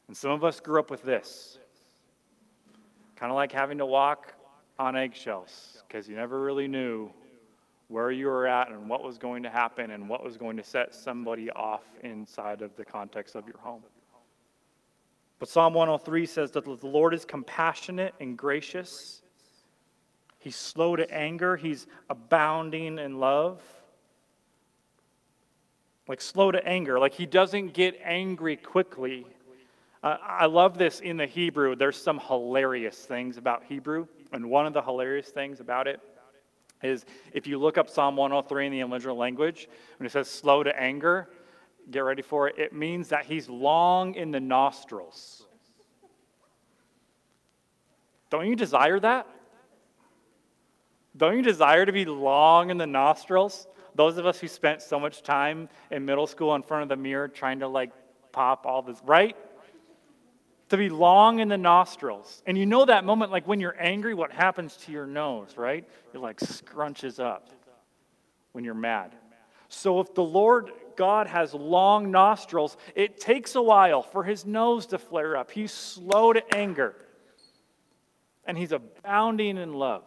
And 0.08 0.16
some 0.16 0.32
of 0.32 0.44
us 0.44 0.60
grew 0.60 0.80
up 0.80 0.90
with 0.90 1.04
this 1.04 1.60
kind 3.16 3.32
of 3.32 3.36
like 3.36 3.52
having 3.52 3.78
to 3.78 3.86
walk 3.86 4.34
on 4.80 4.96
eggshells 4.96 5.84
because 5.88 6.08
you 6.08 6.16
never 6.16 6.40
really 6.42 6.70
knew 6.70 7.12
where 7.90 8.12
you 8.12 8.28
were 8.28 8.48
at 8.48 8.70
and 8.70 8.88
what 8.88 9.04
was 9.04 9.18
going 9.18 9.44
to 9.44 9.50
happen 9.50 9.92
and 9.92 10.08
what 10.08 10.24
was 10.24 10.38
going 10.38 10.56
to 10.56 10.64
set 10.64 10.96
somebody 10.96 11.50
off 11.52 11.84
inside 12.04 12.62
of 12.62 12.74
the 12.78 12.86
context 12.86 13.36
of 13.36 13.46
your 13.46 13.58
home. 13.58 13.84
But 15.40 15.50
Psalm 15.50 15.74
103 15.74 16.26
says 16.26 16.52
that 16.52 16.66
the 16.66 16.88
Lord 16.88 17.14
is 17.14 17.26
compassionate 17.26 18.14
and 18.20 18.38
gracious. 18.38 19.22
He's 20.38 20.56
slow 20.56 20.96
to 20.96 21.10
anger, 21.12 21.56
he's 21.56 21.88
abounding 22.10 23.00
in 23.00 23.20
love. 23.20 23.62
Like 26.08 26.22
slow 26.22 26.52
to 26.52 26.66
anger, 26.68 27.00
like 27.00 27.14
he 27.14 27.26
doesn't 27.26 27.74
get 27.74 28.00
angry 28.04 28.56
quickly 28.56 29.26
uh, 30.02 30.18
I 30.22 30.46
love 30.46 30.78
this 30.78 31.02
in 31.02 31.18
the 31.18 31.26
Hebrew. 31.26 31.76
There's 31.76 32.02
some 32.02 32.20
hilarious 32.20 32.98
things 32.98 33.38
about 33.38 33.64
Hebrew. 33.68 34.08
And 34.32 34.50
one 34.50 34.66
of 34.66 34.74
the 34.74 34.82
hilarious 34.82 35.30
things 35.30 35.60
about 35.60 35.88
it 35.88 36.00
is 36.82 37.06
if 37.34 37.46
you 37.46 37.58
look 37.60 37.78
up 37.78 37.90
Psalm 37.90 38.16
103 38.16 38.68
in 38.68 38.72
the 38.72 38.82
original 38.84 39.18
language, 39.18 39.68
when 39.98 40.08
it 40.08 40.12
says 40.12 40.30
slow 40.30 40.64
to 40.64 40.80
anger, 40.80 41.30
get 41.92 42.02
ready 42.02 42.22
for 42.22 42.48
it, 42.48 42.58
it 42.58 42.74
means 42.74 43.10
that 43.10 43.26
he's 43.26 43.50
long 43.50 44.16
in 44.16 44.32
the 44.32 44.40
nostrils. 44.40 45.46
Don't 48.30 48.48
you 48.48 48.56
desire 48.56 49.00
that? 49.00 49.28
Don't 51.18 51.36
you 51.36 51.42
desire 51.42 51.86
to 51.86 51.92
be 51.92 52.06
long 52.06 52.70
in 52.70 52.78
the 52.78 52.88
nostrils? 52.88 53.68
Those 53.96 54.18
of 54.18 54.26
us 54.26 54.40
who 54.40 54.48
spent 54.48 54.82
so 54.82 55.00
much 55.00 55.24
time 55.24 55.68
in 55.92 56.06
middle 56.06 56.28
school 56.28 56.56
in 56.56 56.62
front 56.62 56.84
of 56.84 56.90
the 56.90 56.96
mirror 56.96 57.28
trying 57.28 57.60
to 57.60 57.68
like 57.68 57.92
pop 58.32 58.66
all 58.66 58.82
this, 58.82 59.02
right? 59.04 59.36
To 60.70 60.78
be 60.78 60.90
long 60.90 61.40
in 61.40 61.48
the 61.48 61.58
nostrils. 61.58 62.44
And 62.46 62.58
you 62.58 62.68
know 62.68 62.86
that 62.86 63.04
moment, 63.04 63.32
like 63.32 63.48
when 63.48 63.60
you're 63.60 63.76
angry, 63.80 64.14
what 64.14 64.32
happens 64.32 64.78
to 64.78 64.92
your 64.92 65.08
nose, 65.08 65.56
right? 65.58 65.88
It 66.14 66.20
like 66.20 66.40
scrunches 66.40 67.20
up 67.20 67.50
when 68.52 68.64
you're 68.64 68.76
mad. 68.76 69.16
So 69.70 70.00
if 70.02 70.14
the 70.16 70.24
Lord 70.24 70.72
God 70.96 71.28
has 71.28 71.54
long 71.54 72.12
nostrils, 72.12 72.76
it 72.96 73.22
takes 73.22 73.56
a 73.56 73.62
while 73.62 74.02
for 74.02 74.24
his 74.24 74.46
nose 74.46 74.88
to 74.88 74.98
flare 74.98 75.38
up. 75.38 75.52
He's 75.52 75.72
slow 75.72 76.34
to 76.34 76.44
anger, 76.56 76.96
and 78.46 78.58
he's 78.58 78.72
abounding 78.72 79.58
in 79.58 79.74
love. 79.74 80.04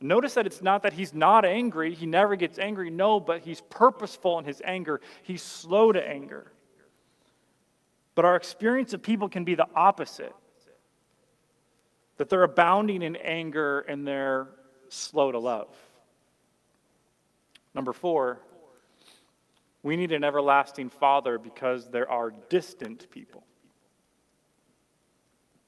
Notice 0.00 0.34
that 0.34 0.46
it's 0.46 0.60
not 0.60 0.82
that 0.82 0.92
he's 0.92 1.14
not 1.14 1.46
angry, 1.46 1.94
he 1.94 2.04
never 2.04 2.36
gets 2.36 2.58
angry. 2.58 2.90
No, 2.90 3.18
but 3.18 3.40
he's 3.40 3.62
purposeful 3.62 4.38
in 4.38 4.44
his 4.44 4.60
anger, 4.62 5.00
he's 5.22 5.42
slow 5.42 5.90
to 5.90 6.06
anger. 6.06 6.52
But 8.14 8.26
our 8.26 8.36
experience 8.36 8.92
of 8.92 9.02
people 9.02 9.28
can 9.28 9.44
be 9.44 9.54
the 9.54 9.66
opposite 9.74 10.34
that 12.18 12.28
they're 12.28 12.44
abounding 12.44 13.02
in 13.02 13.16
anger 13.16 13.80
and 13.80 14.06
they're 14.06 14.48
slow 14.88 15.32
to 15.32 15.38
love. 15.38 15.74
Number 17.74 17.92
four, 17.92 18.40
we 19.82 19.96
need 19.96 20.12
an 20.12 20.24
everlasting 20.24 20.88
Father 20.88 21.38
because 21.38 21.90
there 21.90 22.10
are 22.10 22.32
distant 22.48 23.10
people. 23.10 23.44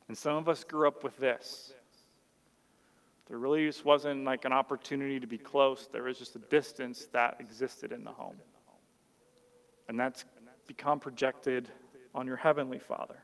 And 0.09 0.16
some 0.16 0.37
of 0.37 0.49
us 0.49 0.64
grew 0.64 0.87
up 0.87 1.03
with 1.03 1.16
this. 1.19 1.73
There 3.29 3.38
really 3.38 3.66
just 3.66 3.85
wasn't 3.85 4.25
like 4.25 4.45
an 4.45 4.53
opportunity 4.53 5.19
to 5.19 5.27
be 5.27 5.37
close. 5.37 5.88
There 5.90 6.05
was 6.05 6.16
just 6.16 6.37
a 6.37 6.38
distance 6.38 7.07
that 7.12 7.37
existed 7.40 7.90
in 7.90 8.05
the 8.05 8.12
home. 8.12 8.37
And 9.88 9.99
that's 9.99 10.25
become 10.66 11.01
projected 11.01 11.69
on 12.14 12.27
your 12.27 12.37
heavenly 12.37 12.79
Father. 12.79 13.19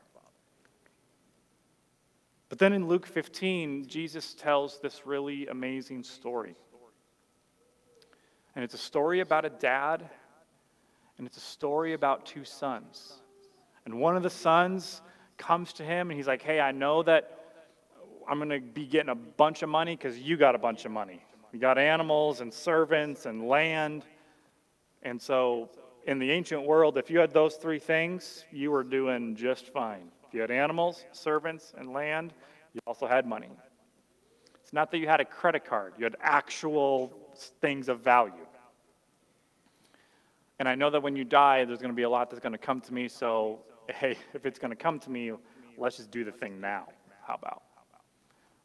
But 2.49 2.59
then 2.59 2.73
in 2.73 2.87
Luke 2.87 3.07
15, 3.07 3.87
Jesus 3.87 4.33
tells 4.33 4.79
this 4.79 5.07
really 5.07 5.47
amazing 5.47 6.03
story. 6.03 6.55
And 8.55 8.63
it's 8.63 8.73
a 8.73 8.79
story 8.79 9.19
about 9.19 9.45
a 9.45 9.49
dad, 9.49 10.07
and 11.17 11.27
it's 11.27 11.37
a 11.37 11.41
story 11.41 11.93
about 11.93 12.25
two 12.25 12.43
sons. 12.43 13.13
And 13.85 13.99
one 13.99 14.15
of 14.15 14.23
the 14.23 14.29
sons 14.29 15.01
comes 15.37 15.73
to 15.73 15.83
him, 15.83 16.09
and 16.09 16.17
he's 16.17 16.27
like, 16.27 16.41
Hey, 16.41 16.59
I 16.59 16.71
know 16.71 17.03
that 17.03 17.39
I'm 18.27 18.37
going 18.37 18.49
to 18.49 18.59
be 18.59 18.85
getting 18.85 19.09
a 19.09 19.15
bunch 19.15 19.63
of 19.63 19.69
money 19.69 19.95
because 19.95 20.17
you 20.19 20.37
got 20.37 20.55
a 20.55 20.59
bunch 20.59 20.85
of 20.85 20.91
money. 20.91 21.21
You 21.51 21.59
got 21.59 21.77
animals 21.77 22.41
and 22.41 22.53
servants 22.53 23.25
and 23.25 23.47
land. 23.47 24.05
And 25.01 25.21
so 25.21 25.69
in 26.05 26.19
the 26.19 26.31
ancient 26.31 26.63
world, 26.63 26.97
if 26.97 27.09
you 27.09 27.19
had 27.19 27.31
those 27.31 27.55
three 27.55 27.79
things, 27.79 28.45
you 28.51 28.71
were 28.71 28.83
doing 28.83 29.35
just 29.35 29.67
fine. 29.73 30.11
If 30.27 30.33
you 30.33 30.41
had 30.41 30.51
animals, 30.51 31.03
servants, 31.11 31.73
and 31.77 31.91
land, 31.91 32.33
you 32.73 32.79
also 32.87 33.07
had 33.07 33.25
money. 33.25 33.49
Not 34.73 34.89
that 34.91 34.97
you 34.97 35.07
had 35.07 35.21
a 35.21 35.25
credit 35.25 35.65
card, 35.65 35.93
you 35.97 36.03
had 36.03 36.17
actual 36.19 37.13
things 37.61 37.87
of 37.87 38.01
value. 38.01 38.33
And 40.59 40.67
I 40.67 40.75
know 40.75 40.89
that 40.89 41.03
when 41.03 41.15
you 41.15 41.23
die, 41.23 41.63
there's 41.63 41.79
going 41.79 41.91
to 41.91 41.95
be 41.95 42.03
a 42.03 42.09
lot 42.09 42.29
that's 42.29 42.41
going 42.41 42.53
to 42.53 42.57
come 42.57 42.81
to 42.81 42.93
me, 42.93 43.07
so 43.07 43.59
hey, 43.87 44.17
if 44.33 44.45
it's 44.45 44.59
going 44.59 44.71
to 44.71 44.75
come 44.75 44.99
to 44.99 45.11
me, 45.11 45.31
let's 45.77 45.97
just 45.97 46.09
do 46.09 46.23
the 46.23 46.31
thing 46.31 46.59
now. 46.59 46.87
How 47.25 47.35
about? 47.35 47.61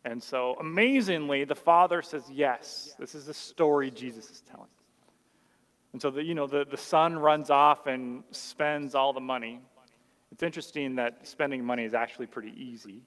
And 0.05 0.23
so 0.23 0.57
amazingly, 0.59 1.45
the 1.45 1.55
father 1.55 2.01
says, 2.01 2.23
Yes, 2.31 2.95
this 2.99 3.15
is 3.15 3.27
the 3.27 3.35
story 3.35 3.91
Jesus 3.91 4.31
is 4.31 4.43
telling. 4.51 4.69
And 5.93 6.01
so 6.01 6.11
the, 6.11 6.23
you 6.23 6.35
know, 6.35 6.47
the, 6.47 6.65
the 6.65 6.77
son 6.77 7.19
runs 7.19 7.51
off 7.51 7.87
and 7.87 8.23
spends 8.31 8.95
all 8.95 9.13
the 9.13 9.21
money. 9.21 9.61
It's 10.33 10.43
interesting 10.43 10.97
that 10.97 11.27
spending 11.27 11.65
money 11.65 11.85
is 11.85 11.93
actually 11.93 12.27
pretty 12.27 12.53
easy. 12.57 13.03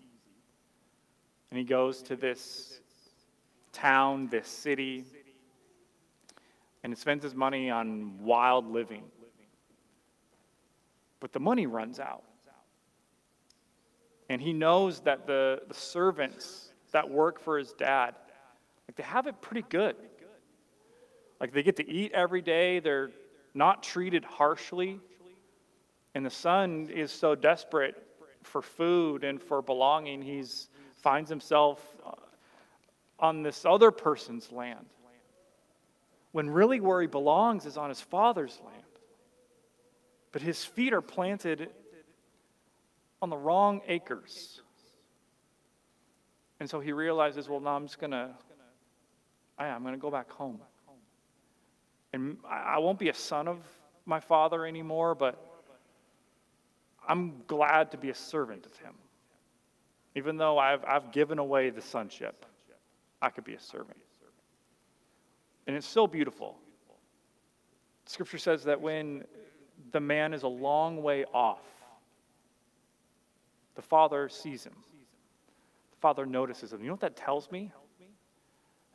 And 1.49 1.57
he 1.57 1.63
goes 1.63 2.01
to 2.03 2.15
this 2.15 2.80
town, 3.71 4.27
this 4.27 4.47
city, 4.47 5.05
and 6.83 6.93
he 6.93 6.99
spends 6.99 7.23
his 7.23 7.35
money 7.35 7.69
on 7.69 8.17
wild 8.23 8.71
living. 8.71 9.03
But 11.19 11.31
the 11.31 11.39
money 11.39 11.67
runs 11.67 11.99
out. 11.99 12.23
And 14.29 14.41
he 14.41 14.53
knows 14.53 15.01
that 15.01 15.27
the, 15.27 15.61
the 15.67 15.73
servants 15.73 16.71
that 16.91 17.09
work 17.09 17.39
for 17.39 17.57
his 17.57 17.73
dad, 17.73 18.15
like 18.87 18.95
they 18.95 19.03
have 19.03 19.27
it 19.27 19.41
pretty 19.41 19.65
good. 19.69 19.95
Like 21.39 21.53
they 21.53 21.63
get 21.63 21.75
to 21.77 21.89
eat 21.89 22.11
every 22.13 22.41
day, 22.41 22.79
they're 22.79 23.11
not 23.53 23.83
treated 23.83 24.23
harshly. 24.23 24.99
And 26.15 26.25
the 26.25 26.29
son 26.29 26.89
is 26.89 27.11
so 27.11 27.35
desperate 27.35 27.95
for 28.43 28.61
food 28.61 29.23
and 29.23 29.41
for 29.41 29.61
belonging, 29.61 30.21
he 30.21 30.43
finds 30.97 31.29
himself 31.29 31.95
on 33.21 33.43
this 33.43 33.65
other 33.65 33.91
person's 33.91 34.51
land. 34.51 34.85
When 36.31 36.49
really 36.49 36.79
where 36.79 37.01
he 37.01 37.07
belongs 37.07 37.65
is 37.65 37.77
on 37.77 37.89
his 37.89 38.01
father's 38.01 38.59
land. 38.65 38.83
But 40.31 40.41
his 40.41 40.63
feet 40.63 40.93
are 40.93 41.01
planted 41.01 41.69
on 43.21 43.29
the 43.29 43.37
wrong 43.37 43.81
acres. 43.87 44.61
And 46.59 46.69
so 46.69 46.79
he 46.79 46.93
realizes, 46.93 47.49
well, 47.49 47.59
now 47.59 47.75
I'm 47.75 47.85
just 47.85 47.99
going 47.99 48.11
to, 48.11 48.29
I'm 49.59 49.81
going 49.81 49.93
to 49.93 49.99
go 49.99 50.09
back 50.09 50.31
home. 50.31 50.59
And 52.13 52.37
I 52.49 52.79
won't 52.79 52.99
be 52.99 53.09
a 53.09 53.13
son 53.13 53.47
of 53.47 53.59
my 54.05 54.19
father 54.19 54.65
anymore, 54.65 55.15
but 55.15 55.43
I'm 57.07 57.41
glad 57.47 57.91
to 57.91 57.97
be 57.97 58.09
a 58.09 58.15
servant 58.15 58.65
of 58.65 58.75
him. 58.77 58.93
Even 60.15 60.37
though 60.37 60.57
I've, 60.57 60.83
I've 60.85 61.11
given 61.11 61.39
away 61.39 61.69
the 61.69 61.81
sonship, 61.81 62.45
I 63.21 63.29
could 63.29 63.43
be 63.43 63.53
a 63.53 63.59
servant. 63.59 63.97
And 65.67 65.75
it's 65.75 65.87
so 65.87 66.07
beautiful. 66.07 66.57
Scripture 68.05 68.37
says 68.37 68.63
that 68.63 68.81
when 68.81 69.23
the 69.91 69.99
man 69.99 70.33
is 70.33 70.43
a 70.43 70.47
long 70.47 71.01
way 71.03 71.25
off, 71.33 71.63
the 73.75 73.81
father 73.81 74.27
sees 74.27 74.63
him. 74.63 74.75
The 75.91 75.99
father 76.01 76.25
notices 76.25 76.73
him. 76.73 76.81
You 76.81 76.87
know 76.87 76.93
what 76.93 77.01
that 77.01 77.15
tells 77.15 77.51
me? 77.51 77.71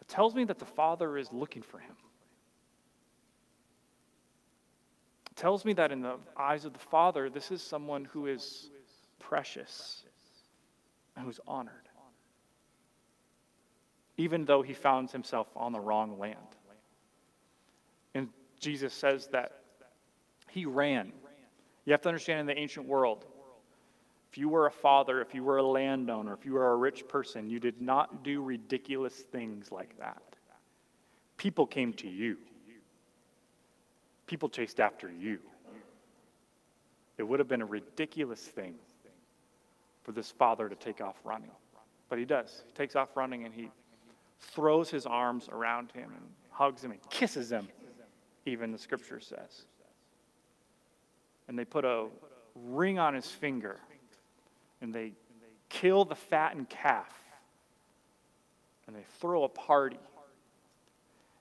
It 0.06 0.12
tells 0.12 0.36
me 0.36 0.44
that 0.44 0.60
the 0.60 0.64
Father 0.64 1.18
is 1.18 1.32
looking 1.32 1.62
for 1.62 1.78
him. 1.78 1.96
It 5.28 5.36
tells 5.36 5.64
me 5.64 5.72
that 5.72 5.90
in 5.90 6.00
the 6.00 6.18
eyes 6.36 6.64
of 6.64 6.72
the 6.72 6.78
Father, 6.78 7.28
this 7.28 7.50
is 7.50 7.60
someone 7.60 8.04
who 8.04 8.26
is 8.26 8.70
precious 9.18 10.04
and 11.16 11.24
who's 11.24 11.40
honored, 11.48 11.86
even 14.16 14.44
though 14.44 14.62
he 14.62 14.72
found 14.72 15.11
himself 15.11 15.48
on 15.57 15.72
the 15.72 15.81
wrong 15.81 16.18
land. 16.18 16.37
And 18.14 18.29
Jesus 18.59 18.94
says 18.94 19.29
that 19.29 19.61
he 20.48 20.64
ran. 20.64 21.12
You 21.85 21.92
have 21.92 22.00
to 22.02 22.09
understand 22.09 22.40
in 22.40 22.46
the 22.46 22.59
ancient 22.59 22.87
world, 22.87 23.26
if 24.31 24.38
you 24.38 24.48
were 24.48 24.66
a 24.66 24.70
father, 24.70 25.20
if 25.20 25.35
you 25.35 25.44
were 25.44 25.59
a 25.59 25.62
landowner, 25.62 26.35
if 26.35 26.44
you 26.44 26.52
were 26.52 26.72
a 26.72 26.76
rich 26.76 27.07
person, 27.09 27.48
you 27.48 27.61
did 27.61 27.81
not 27.81 28.24
do 28.24 28.42
ridiculous 28.42 29.14
things 29.14 29.70
like 29.70 29.98
that. 29.98 30.22
People 31.36 31.66
came 31.66 31.93
to 31.95 32.09
you, 32.09 32.36
people 34.26 34.49
chased 34.49 34.80
after 34.80 35.11
you. 35.11 35.38
It 37.18 37.22
would 37.22 37.38
have 37.38 37.49
been 37.49 37.62
a 37.62 37.66
ridiculous 37.66 38.40
thing 38.40 38.74
for 40.03 40.12
this 40.12 40.30
father 40.30 40.68
to 40.68 40.74
take 40.74 41.01
off 41.01 41.16
running. 41.24 41.51
But 42.09 42.18
he 42.18 42.24
does. 42.24 42.62
He 42.66 42.72
takes 42.72 42.95
off 42.95 43.16
running 43.16 43.45
and 43.45 43.55
he 43.55 43.70
throws 44.41 44.91
his 44.91 45.07
arms 45.07 45.49
around 45.51 45.93
him 45.93 46.11
and 46.14 46.26
hugs 46.51 46.82
him 46.82 46.91
and 46.91 47.01
kisses 47.11 47.51
him, 47.51 47.68
even 48.45 48.72
the 48.72 48.78
scripture 48.78 49.20
says. 49.20 49.66
And 51.49 51.59
they 51.59 51.64
put 51.64 51.84
a 51.84 52.07
ring 52.55 52.99
on 52.99 53.14
his 53.14 53.26
finger 53.26 53.78
and 54.80 54.95
they 54.95 55.12
kill 55.68 56.05
the 56.05 56.14
fattened 56.14 56.68
calf 56.68 57.12
and 58.87 58.95
they 58.95 59.05
throw 59.20 59.45
a 59.45 59.49
party. 59.49 59.99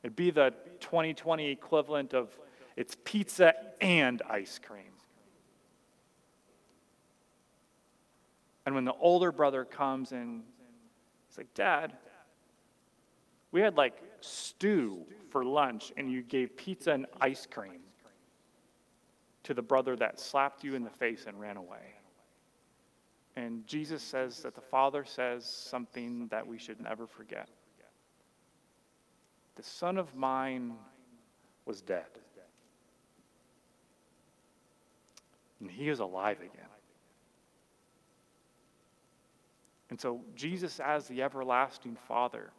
It'd 0.03 0.15
be 0.15 0.31
the 0.31 0.53
2020 0.79 1.49
equivalent 1.49 2.13
of 2.13 2.37
it's 2.75 2.95
pizza 3.03 3.53
and 3.79 4.21
ice 4.29 4.59
cream. 4.59 4.83
And 8.65 8.73
when 8.73 8.85
the 8.85 8.93
older 8.93 9.31
brother 9.31 9.63
comes 9.63 10.11
and 10.11 10.43
he's 11.29 11.37
like, 11.37 11.53
Dad, 11.53 11.93
we 13.55 13.61
had 13.61 13.77
like 13.77 14.01
stew 14.19 15.05
for 15.29 15.45
lunch, 15.45 15.93
and 15.95 16.11
you 16.11 16.21
gave 16.23 16.57
pizza 16.57 16.91
and 16.91 17.05
ice 17.21 17.47
cream 17.49 17.79
to 19.43 19.53
the 19.53 19.61
brother 19.61 19.95
that 19.95 20.19
slapped 20.19 20.61
you 20.61 20.75
in 20.75 20.83
the 20.83 20.89
face 20.89 21.23
and 21.25 21.39
ran 21.39 21.55
away. 21.55 21.95
And 23.37 23.65
Jesus 23.65 24.03
says 24.03 24.41
that 24.41 24.55
the 24.55 24.61
Father 24.61 25.05
says 25.05 25.45
something 25.45 26.27
that 26.27 26.45
we 26.45 26.57
should 26.57 26.81
never 26.81 27.07
forget. 27.07 27.47
The 29.55 29.63
son 29.63 29.97
of 29.97 30.13
mine 30.15 30.73
was 31.63 31.79
dead, 31.79 32.09
and 35.61 35.71
he 35.71 35.87
is 35.87 35.99
alive 35.99 36.39
again. 36.39 36.67
And 39.89 40.01
so, 40.01 40.19
Jesus, 40.35 40.81
as 40.81 41.07
the 41.07 41.21
everlasting 41.21 41.95
Father, 42.05 42.51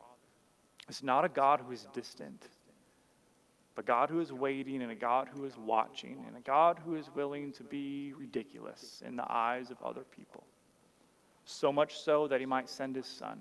is 0.89 1.03
not 1.03 1.25
a 1.25 1.29
God 1.29 1.61
who 1.61 1.73
is 1.73 1.87
distant, 1.93 2.47
but 3.75 3.85
God 3.85 4.09
who 4.09 4.21
is 4.21 4.33
waiting, 4.33 4.83
and 4.83 4.91
a 4.91 4.97
God 4.97 5.29
who 5.33 5.45
is 5.45 5.57
watching, 5.59 6.25
and 6.27 6.37
a 6.37 6.41
God 6.41 6.81
who 6.85 6.95
is 6.95 7.11
willing 7.15 7.53
to 7.53 7.63
be 7.65 8.13
ridiculous 8.15 9.03
in 9.07 9.17
the 9.17 9.31
eyes 9.31 9.71
of 9.71 9.77
other 9.83 10.05
people. 10.17 10.45
So 11.45 11.73
much 11.73 11.99
so 11.99 12.27
that 12.29 12.41
he 12.41 12.47
might 12.47 12.69
send 12.69 12.97
his 12.97 13.07
Son 13.07 13.39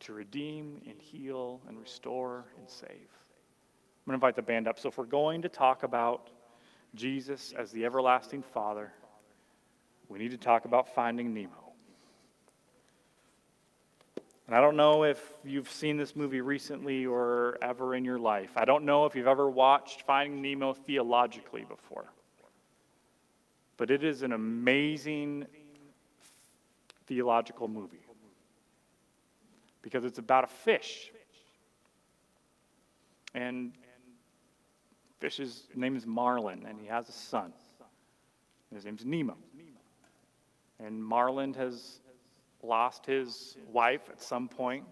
to 0.00 0.12
redeem 0.12 0.80
and 0.88 1.00
heal 1.00 1.60
and 1.68 1.78
restore 1.78 2.44
and 2.58 2.68
save. 2.68 2.88
I'm 2.90 4.12
going 4.12 4.20
to 4.20 4.26
invite 4.26 4.36
the 4.36 4.42
band 4.42 4.68
up. 4.68 4.78
So, 4.78 4.88
if 4.88 4.98
we're 4.98 5.04
going 5.04 5.42
to 5.42 5.48
talk 5.48 5.82
about 5.82 6.30
Jesus 6.94 7.52
as 7.56 7.72
the 7.72 7.84
everlasting 7.84 8.42
Father, 8.42 8.92
we 10.08 10.18
need 10.18 10.30
to 10.30 10.38
talk 10.38 10.64
about 10.64 10.94
finding 10.94 11.34
Nemo. 11.34 11.65
And 14.46 14.54
I 14.54 14.60
don't 14.60 14.76
know 14.76 15.02
if 15.04 15.34
you've 15.44 15.70
seen 15.70 15.96
this 15.96 16.14
movie 16.14 16.40
recently 16.40 17.04
or 17.04 17.58
ever 17.60 17.94
in 17.94 18.04
your 18.04 18.18
life. 18.18 18.50
I 18.56 18.64
don't 18.64 18.84
know 18.84 19.04
if 19.04 19.16
you've 19.16 19.26
ever 19.26 19.50
watched 19.50 20.02
Finding 20.02 20.40
Nemo 20.40 20.72
theologically 20.72 21.64
before. 21.64 22.06
But 23.76 23.90
it 23.90 24.04
is 24.04 24.22
an 24.22 24.32
amazing 24.32 25.46
theological 27.06 27.68
movie 27.68 28.06
because 29.82 30.04
it's 30.04 30.18
about 30.18 30.44
a 30.44 30.48
fish. 30.48 31.10
And 33.34 33.72
fish's 35.20 35.64
name 35.74 35.96
is 35.96 36.06
Marlin, 36.06 36.64
and 36.68 36.80
he 36.80 36.86
has 36.86 37.08
a 37.08 37.12
son. 37.12 37.52
His 38.72 38.84
name's 38.84 39.04
Nemo. 39.04 39.36
And 40.78 41.02
Marlin 41.02 41.52
has 41.54 42.00
lost 42.66 43.06
his 43.06 43.56
wife 43.72 44.08
at 44.10 44.20
some 44.20 44.48
point, 44.48 44.84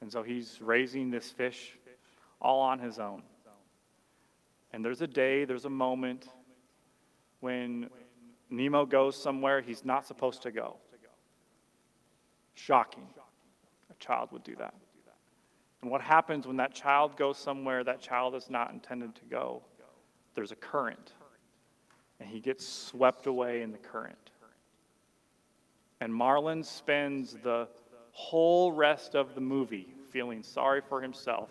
and 0.00 0.10
so 0.10 0.22
he's 0.22 0.60
raising 0.60 1.10
this 1.10 1.30
fish 1.30 1.76
all 2.40 2.60
on 2.60 2.78
his 2.78 2.98
own. 2.98 3.22
And 4.72 4.84
there's 4.84 5.02
a 5.02 5.06
day, 5.06 5.44
there's 5.44 5.64
a 5.64 5.70
moment 5.70 6.28
when 7.40 7.88
Nemo 8.50 8.86
goes 8.86 9.20
somewhere 9.20 9.60
he's 9.60 9.84
not 9.84 10.06
supposed 10.06 10.42
to 10.42 10.50
go. 10.50 10.76
Shocking. 12.54 13.06
A 13.90 13.94
child 13.94 14.30
would 14.32 14.44
do 14.44 14.56
that. 14.56 14.74
And 15.82 15.90
what 15.90 16.00
happens 16.00 16.46
when 16.46 16.56
that 16.56 16.74
child 16.74 17.16
goes 17.16 17.38
somewhere 17.38 17.84
that 17.84 18.00
child 18.00 18.34
is 18.34 18.50
not 18.50 18.72
intended 18.72 19.14
to 19.16 19.24
go? 19.30 19.62
There's 20.34 20.52
a 20.52 20.56
current, 20.56 21.12
and 22.20 22.28
he 22.28 22.40
gets 22.40 22.66
swept 22.66 23.26
away 23.26 23.62
in 23.62 23.72
the 23.72 23.78
current. 23.78 24.30
And 26.00 26.12
Marlin 26.14 26.62
spends 26.62 27.32
the 27.42 27.68
whole 28.12 28.72
rest 28.72 29.14
of 29.14 29.34
the 29.34 29.40
movie 29.40 29.94
feeling 30.10 30.42
sorry 30.42 30.80
for 30.80 31.00
himself 31.00 31.50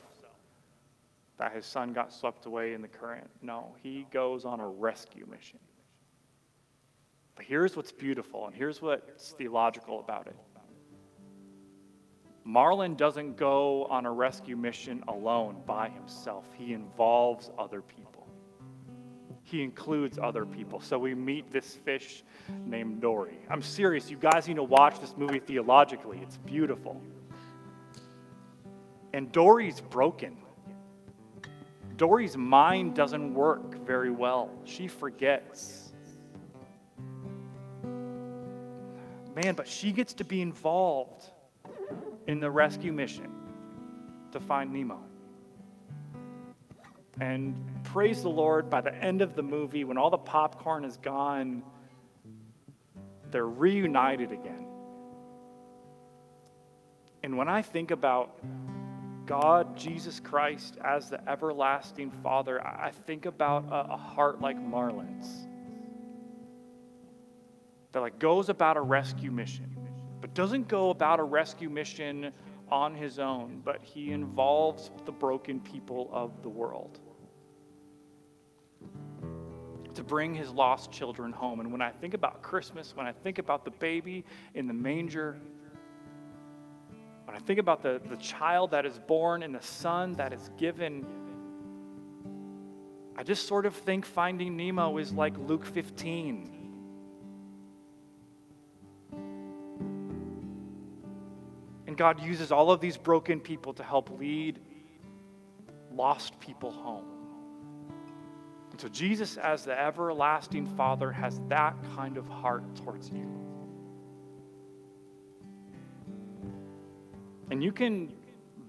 that 1.37 1.51
his 1.51 1.65
son 1.65 1.93
got 1.93 2.13
swept 2.13 2.45
away 2.45 2.73
in 2.73 2.81
the 2.81 2.87
current. 2.87 3.29
No, 3.41 3.75
he 3.83 4.05
goes 4.11 4.45
on 4.45 4.59
a 4.59 4.67
rescue 4.67 5.25
mission. 5.29 5.59
But 7.35 7.45
here's 7.45 7.75
what's 7.75 7.91
beautiful, 7.91 8.47
and 8.47 8.55
here's 8.55 8.81
what's 8.81 9.31
theological 9.31 9.99
about 9.99 10.27
it. 10.27 10.35
Marlin 12.45 12.95
doesn't 12.95 13.35
go 13.35 13.85
on 13.85 14.05
a 14.05 14.11
rescue 14.11 14.55
mission 14.55 15.03
alone 15.07 15.61
by 15.65 15.89
himself, 15.89 16.45
he 16.57 16.73
involves 16.73 17.49
other 17.57 17.81
people 17.81 18.14
he 19.45 19.61
includes 19.61 20.17
other 20.21 20.43
people. 20.43 20.81
So 20.81 20.97
we 20.97 21.13
meet 21.13 21.53
this 21.53 21.75
fish 21.85 22.23
named 22.65 22.99
Dory. 22.99 23.37
I'm 23.47 23.61
serious, 23.61 24.09
you 24.09 24.17
guys 24.17 24.47
need 24.47 24.55
to 24.55 24.63
watch 24.63 24.99
this 24.99 25.13
movie 25.15 25.37
theologically. 25.37 26.19
It's 26.21 26.37
beautiful. 26.37 26.99
And 29.13 29.31
Dory's 29.31 29.81
broken. 29.81 30.35
Dory's 31.95 32.35
mind 32.35 32.95
doesn't 32.95 33.35
work 33.35 33.85
very 33.85 34.09
well. 34.09 34.49
She 34.65 34.87
forgets. 34.87 35.93
Man, 39.35 39.53
but 39.53 39.67
she 39.67 39.91
gets 39.91 40.15
to 40.15 40.23
be 40.23 40.41
involved 40.41 41.29
in 42.25 42.39
the 42.39 42.49
rescue 42.49 42.91
mission 42.91 43.31
to 44.31 44.39
find 44.39 44.73
Nemo. 44.73 44.99
And 47.19 47.55
praise 47.83 48.21
the 48.21 48.29
Lord, 48.29 48.69
by 48.69 48.81
the 48.81 48.93
end 48.93 49.21
of 49.21 49.35
the 49.35 49.43
movie, 49.43 49.83
when 49.83 49.97
all 49.97 50.09
the 50.09 50.17
popcorn 50.17 50.83
is 50.83 50.97
gone, 50.97 51.63
they're 53.31 53.47
reunited 53.47 54.31
again. 54.31 54.65
And 57.23 57.37
when 57.37 57.47
I 57.47 57.61
think 57.61 57.91
about 57.91 58.39
God, 59.25 59.75
Jesus 59.75 60.19
Christ, 60.19 60.77
as 60.83 61.09
the 61.09 61.27
everlasting 61.27 62.11
Father, 62.21 62.65
I 62.65 62.91
think 62.91 63.25
about 63.25 63.65
a, 63.71 63.93
a 63.93 63.97
heart 63.97 64.41
like 64.41 64.61
Marlin's 64.61 65.47
that 67.93 68.01
like 68.01 68.19
goes 68.19 68.49
about 68.49 68.75
a 68.75 68.81
rescue 68.81 69.31
mission, 69.31 69.73
but 70.19 70.33
doesn't 70.33 70.67
go 70.67 70.89
about 70.89 71.21
a 71.21 71.23
rescue 71.23 71.69
mission 71.69 72.33
on 72.71 72.95
his 72.95 73.19
own, 73.19 73.61
but 73.63 73.83
he 73.83 74.11
involves 74.11 74.91
the 75.05 75.11
broken 75.11 75.59
people 75.59 76.09
of 76.11 76.41
the 76.41 76.49
world 76.49 76.99
to 79.95 80.03
bring 80.03 80.35
his 80.35 80.51
lost 80.51 80.91
children 80.91 81.31
home. 81.31 81.59
And 81.59 81.71
when 81.71 81.81
I 81.81 81.89
think 81.89 82.13
about 82.13 82.41
Christmas, 82.41 82.95
when 82.95 83.05
I 83.05 83.11
think 83.11 83.39
about 83.39 83.65
the 83.65 83.71
baby 83.71 84.25
in 84.53 84.67
the 84.67 84.73
manger, 84.73 85.37
when 87.23 87.35
I 87.35 87.39
think 87.39 87.59
about 87.59 87.81
the, 87.81 88.01
the 88.09 88.17
child 88.17 88.71
that 88.71 88.85
is 88.85 88.99
born 88.99 89.41
and 89.41 89.55
the 89.55 89.61
son 89.61 90.13
that 90.13 90.33
is 90.33 90.49
given, 90.57 91.05
I 93.17 93.23
just 93.23 93.47
sort 93.47 93.65
of 93.65 93.73
think 93.73 94.05
finding 94.05 94.57
Nemo 94.57 94.97
is 94.97 95.13
like 95.13 95.37
Luke 95.37 95.65
15. 95.65 96.54
And 101.95 101.99
God 101.99 102.21
uses 102.21 102.51
all 102.51 102.71
of 102.71 102.81
these 102.81 102.97
broken 102.97 103.39
people 103.39 103.73
to 103.75 103.81
help 103.81 104.09
lead 104.19 104.59
lost 105.93 106.37
people 106.41 106.69
home. 106.69 107.05
And 108.71 108.81
so 108.81 108.89
Jesus, 108.89 109.37
as 109.37 109.63
the 109.63 109.79
everlasting 109.79 110.65
Father, 110.65 111.09
has 111.09 111.39
that 111.47 111.73
kind 111.95 112.17
of 112.17 112.27
heart 112.27 112.75
towards 112.75 113.11
you. 113.11 113.25
And 117.49 117.63
you 117.63 117.71
can 117.71 118.11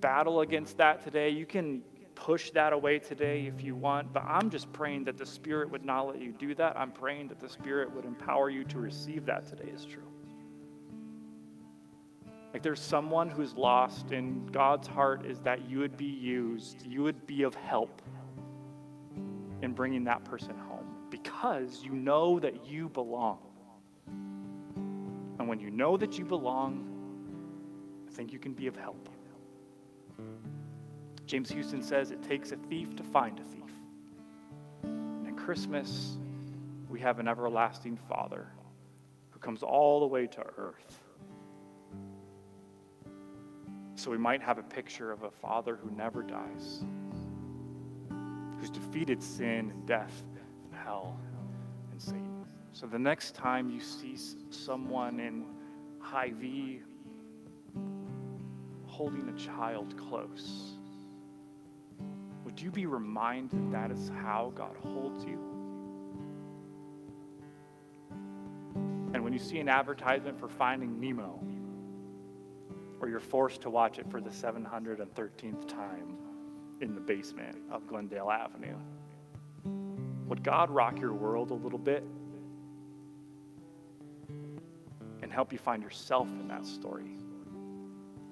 battle 0.00 0.42
against 0.42 0.76
that 0.76 1.02
today. 1.02 1.30
You 1.30 1.46
can 1.46 1.82
push 2.14 2.52
that 2.52 2.72
away 2.72 3.00
today 3.00 3.46
if 3.52 3.60
you 3.60 3.74
want, 3.74 4.12
but 4.12 4.22
I'm 4.24 4.50
just 4.50 4.72
praying 4.72 5.02
that 5.06 5.18
the 5.18 5.26
Spirit 5.26 5.68
would 5.72 5.84
not 5.84 6.06
let 6.06 6.22
you 6.22 6.30
do 6.30 6.54
that. 6.54 6.78
I'm 6.78 6.92
praying 6.92 7.26
that 7.30 7.40
the 7.40 7.48
Spirit 7.48 7.92
would 7.92 8.04
empower 8.04 8.50
you 8.50 8.62
to 8.66 8.78
receive 8.78 9.26
that 9.26 9.48
today 9.48 9.72
as 9.74 9.84
true. 9.84 10.15
Like 12.52 12.62
there's 12.62 12.80
someone 12.80 13.28
who's 13.28 13.54
lost, 13.54 14.12
and 14.12 14.50
God's 14.52 14.86
heart 14.88 15.26
is 15.26 15.40
that 15.40 15.68
you 15.68 15.78
would 15.78 15.96
be 15.96 16.06
used, 16.06 16.86
you 16.86 17.02
would 17.02 17.26
be 17.26 17.42
of 17.42 17.54
help 17.54 18.02
in 19.62 19.72
bringing 19.72 20.04
that 20.04 20.24
person 20.24 20.56
home 20.56 20.86
because 21.10 21.82
you 21.82 21.92
know 21.92 22.38
that 22.38 22.66
you 22.66 22.88
belong. 22.88 23.38
And 24.06 25.48
when 25.48 25.60
you 25.60 25.70
know 25.70 25.96
that 25.96 26.18
you 26.18 26.24
belong, 26.24 26.92
I 28.08 28.12
think 28.12 28.32
you 28.32 28.38
can 28.38 28.52
be 28.52 28.66
of 28.66 28.76
help. 28.76 29.08
James 31.26 31.50
Houston 31.50 31.82
says 31.82 32.10
it 32.10 32.22
takes 32.22 32.52
a 32.52 32.56
thief 32.56 32.94
to 32.96 33.02
find 33.02 33.38
a 33.38 33.42
thief. 33.42 33.74
And 34.84 35.26
at 35.26 35.36
Christmas, 35.36 36.16
we 36.88 37.00
have 37.00 37.18
an 37.18 37.28
everlasting 37.28 37.98
Father 38.08 38.46
who 39.30 39.38
comes 39.40 39.62
all 39.62 40.00
the 40.00 40.06
way 40.06 40.26
to 40.28 40.44
earth. 40.56 41.00
So 43.96 44.10
we 44.10 44.18
might 44.18 44.42
have 44.42 44.58
a 44.58 44.62
picture 44.62 45.10
of 45.10 45.24
a 45.24 45.30
Father 45.30 45.76
who 45.76 45.90
never 45.90 46.22
dies 46.22 46.84
who's 48.58 48.70
defeated 48.70 49.22
sin 49.22 49.70
and 49.70 49.86
death 49.86 50.22
and 50.64 50.74
hell 50.74 51.18
and 51.90 52.00
Satan. 52.00 52.44
So 52.72 52.86
the 52.86 52.98
next 52.98 53.34
time 53.34 53.70
you 53.70 53.80
see 53.80 54.16
someone 54.50 55.20
in 55.20 55.44
Hy-Vee 56.00 56.82
holding 58.86 59.28
a 59.28 59.38
child 59.38 59.96
close, 59.96 60.74
would 62.44 62.60
you 62.60 62.70
be 62.70 62.86
reminded 62.86 63.72
that 63.72 63.90
is 63.90 64.10
how 64.22 64.52
God 64.54 64.76
holds 64.82 65.24
you? 65.24 65.38
And 69.14 69.22
when 69.24 69.32
you 69.32 69.38
see 69.38 69.58
an 69.58 69.68
advertisement 69.68 70.38
for 70.38 70.48
Finding 70.48 71.00
Nemo, 71.00 71.40
or 73.00 73.08
you're 73.08 73.20
forced 73.20 73.60
to 73.62 73.70
watch 73.70 73.98
it 73.98 74.10
for 74.10 74.20
the 74.20 74.30
713th 74.30 75.68
time 75.68 76.16
in 76.80 76.94
the 76.94 77.00
basement 77.00 77.56
of 77.70 77.86
Glendale 77.86 78.30
Avenue, 78.30 78.76
would 80.26 80.42
God 80.42 80.70
rock 80.70 81.00
your 81.00 81.12
world 81.12 81.50
a 81.50 81.54
little 81.54 81.78
bit 81.78 82.04
and 85.22 85.32
help 85.32 85.52
you 85.52 85.58
find 85.58 85.82
yourself 85.82 86.28
in 86.40 86.48
that 86.48 86.66
story 86.66 87.16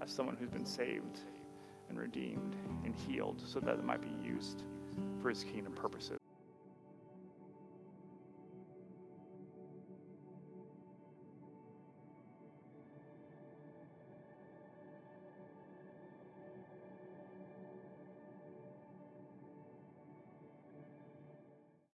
as 0.03 0.11
someone 0.11 0.37
who's 0.37 0.51
been 0.51 0.67
saved 0.67 1.21
and 1.89 1.99
redeemed 1.99 2.57
and 2.85 2.95
healed 2.95 3.43
so 3.47 3.61
that 3.61 3.75
it 3.75 3.85
might 3.85 4.03
be 4.03 4.27
used 4.27 4.63
for 5.23 5.29
his 5.29 5.45
kingdom 5.45 5.73
purposes? 5.73 6.19